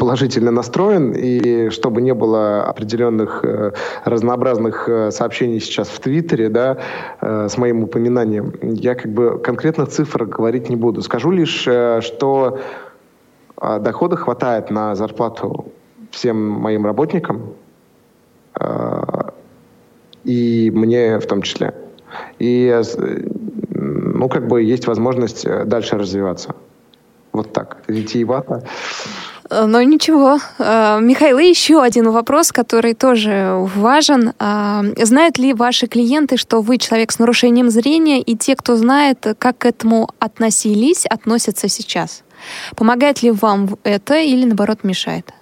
[0.00, 3.72] положительно настроен, и чтобы не было определенных э,
[4.06, 6.78] разнообразных э, сообщений сейчас в Твиттере, да,
[7.20, 11.02] э, с моим упоминанием, я как бы конкретных цифр говорить не буду.
[11.02, 12.58] Скажу лишь, э, что
[13.60, 15.66] э, дохода хватает на зарплату
[16.10, 17.52] всем моим работникам,
[18.58, 19.02] э,
[20.24, 21.74] и мне в том числе.
[22.38, 22.82] И, э,
[23.68, 26.54] ну, как бы есть возможность э, дальше развиваться.
[27.32, 28.62] Вот так, витиевато.
[29.50, 30.38] Э, Но ничего.
[30.58, 34.32] Э, Михаил, и еще один вопрос, который тоже важен.
[34.38, 39.26] Э, знают ли ваши клиенты, что вы человек с нарушением зрения, и те, кто знает,
[39.38, 42.22] как к этому относились, относятся сейчас?
[42.76, 45.32] Помогает ли вам это или, наоборот, мешает?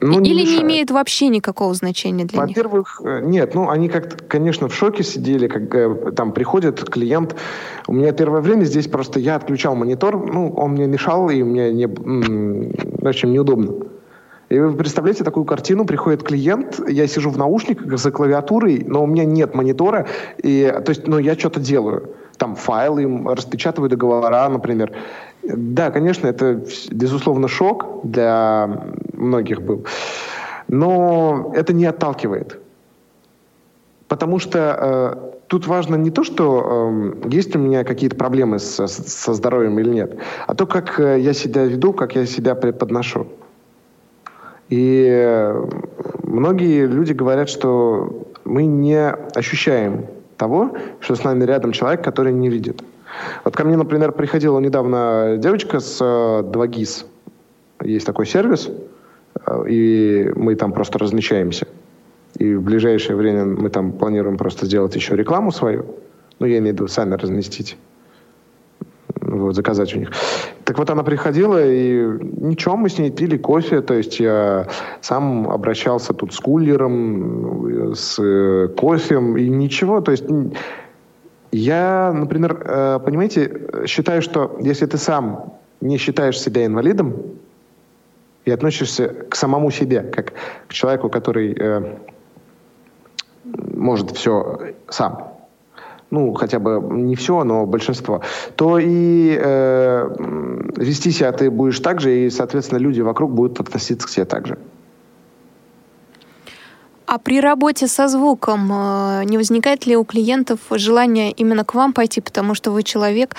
[0.00, 0.58] Ну, не Или мешает.
[0.58, 3.00] не имеет вообще никакого значения для Во-первых, них?
[3.00, 7.36] Во-первых, нет, ну они как-то, конечно, в шоке сидели, как э, там приходит клиент.
[7.86, 11.72] У меня первое время здесь просто я отключал монитор, ну он мне мешал и мне
[11.72, 13.74] не, в общем, неудобно.
[14.48, 19.06] И вы представляете такую картину, приходит клиент, я сижу в наушниках за клавиатурой, но у
[19.06, 20.08] меня нет монитора,
[20.42, 22.10] и, то есть, ну, я что-то делаю.
[22.36, 24.92] Там файлы, распечатываю договора, например.
[25.44, 28.88] Да, конечно, это, безусловно, шок для
[29.20, 29.86] многих был.
[30.68, 32.58] Но это не отталкивает.
[34.08, 36.90] Потому что э, тут важно не то, что
[37.24, 40.16] э, есть у меня какие-то проблемы со, со здоровьем или нет,
[40.46, 43.28] а то, как э, я себя веду, как я себя преподношу.
[44.68, 45.66] И э,
[46.22, 50.06] многие люди говорят, что мы не ощущаем
[50.36, 52.82] того, что с нами рядом человек, который не видит.
[53.44, 57.04] Вот ко мне, например, приходила недавно девочка с 2GIS.
[57.80, 58.72] Э, Есть такой сервис, э,
[59.68, 61.66] и мы там просто размещаемся.
[62.38, 65.84] И в ближайшее время мы там планируем просто сделать еще рекламу свою.
[66.38, 67.76] Ну, я имею в виду сами разместить.
[69.20, 70.10] Вот, заказать у них.
[70.64, 72.06] Так вот, она приходила, и
[72.40, 74.68] ничего, мы с ней пили кофе, то есть я
[75.00, 80.24] сам обращался тут с кулером, с э, кофем, и ничего, то есть
[81.52, 87.16] я, например, э, понимаете, считаю, что если ты сам не считаешь себя инвалидом
[88.44, 90.32] и относишься к самому себе, как
[90.66, 91.96] к человеку, который э,
[93.44, 95.34] может все сам,
[96.10, 98.22] ну, хотя бы не все, но большинство,
[98.56, 100.10] то и э,
[100.76, 104.46] вести себя ты будешь так же, и, соответственно, люди вокруг будут относиться к тебе так
[104.46, 104.58] же.
[107.10, 111.92] А при работе со звуком э, не возникает ли у клиентов желание именно к вам
[111.92, 113.34] пойти, потому что вы человек,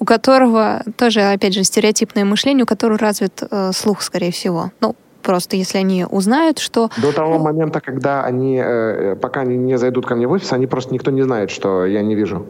[0.00, 4.72] у которого тоже, опять же, стереотипное мышление, у которого развит э, слух, скорее всего?
[4.80, 6.90] Ну, просто если они узнают, что...
[7.00, 10.66] До того момента, когда они, э, пока они не зайдут ко мне в офис, они
[10.66, 12.44] просто никто не знает, что я не вижу.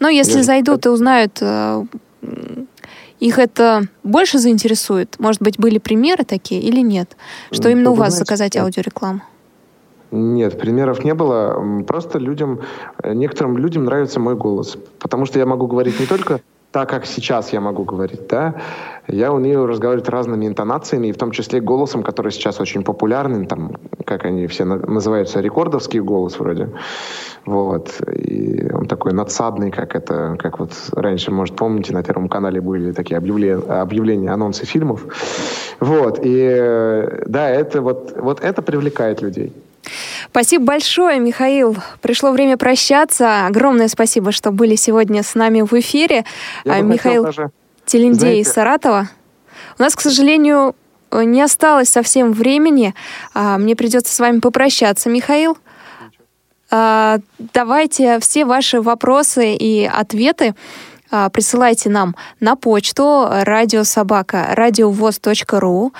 [0.00, 0.42] Ну, если я...
[0.42, 1.40] зайдут и узнают,
[3.20, 5.20] их это больше заинтересует?
[5.20, 7.16] Может быть, были примеры такие или нет?
[7.52, 9.20] Что именно Вы у вас знаете, заказать аудиорекламу?
[10.10, 11.82] Нет, примеров не было.
[11.86, 12.60] Просто людям,
[13.02, 14.78] э, некоторым людям нравится мой голос.
[14.98, 16.40] Потому что я могу говорить не только
[16.70, 18.56] так, как сейчас я могу говорить, да,
[19.06, 23.72] я умею разговаривать разными интонациями, и в том числе голосом, который сейчас очень популярный, там,
[24.04, 26.70] как они все называются, рекордовский голос вроде.
[27.46, 28.00] Вот.
[28.14, 32.92] И он такой надсадный, как это, как вот раньше, может, помните, на Первом канале были
[32.92, 35.06] такие объявления, объявления анонсы фильмов.
[35.80, 36.18] Вот.
[36.22, 39.54] И э, да, это вот, вот это привлекает людей.
[40.30, 41.76] Спасибо большое, Михаил.
[42.00, 43.46] Пришло время прощаться.
[43.46, 46.24] Огромное спасибо, что были сегодня с нами в эфире.
[46.64, 47.50] Я Михаил даже,
[47.86, 48.40] Телендей знаете...
[48.40, 49.08] из Саратова.
[49.78, 50.74] У нас, к сожалению,
[51.12, 52.94] не осталось совсем времени.
[53.34, 55.56] А, мне придется с вами попрощаться, Михаил.
[56.70, 60.54] А, давайте все ваши вопросы и ответы
[61.10, 65.94] а, присылайте нам на почту радиособака радиовоз.ру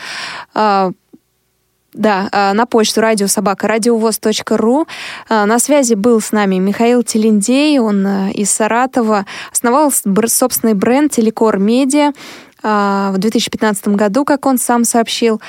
[1.95, 4.87] да, а, на почту радиособака радиовоз.ру.
[5.29, 9.91] А, на связи был с нами Михаил Телендей, он э, из Саратова, основал
[10.27, 12.13] собственный бренд Телекор Медиа
[12.63, 15.41] в 2015 году, как он сам сообщил.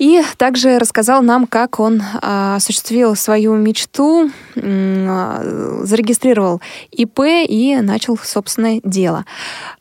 [0.00, 8.16] И также рассказал нам, как он а, осуществил свою мечту, а, зарегистрировал ИП и начал
[8.16, 9.26] собственное дело.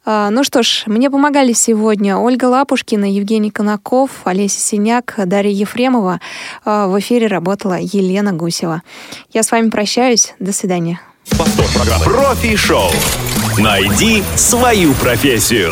[0.04, 6.20] А, ну что ж, мне помогали сегодня Ольга Лапушкина, Евгений Конаков, Олеся Синяк, Дарья Ефремова.
[6.66, 8.84] В эфире работала Елена Гусева.
[9.32, 10.36] Я с вами прощаюсь.
[10.40, 11.00] До свидания.
[11.38, 12.04] Повтор программы.
[12.04, 12.90] Профи-шоу.
[13.58, 15.72] Найди свою профессию.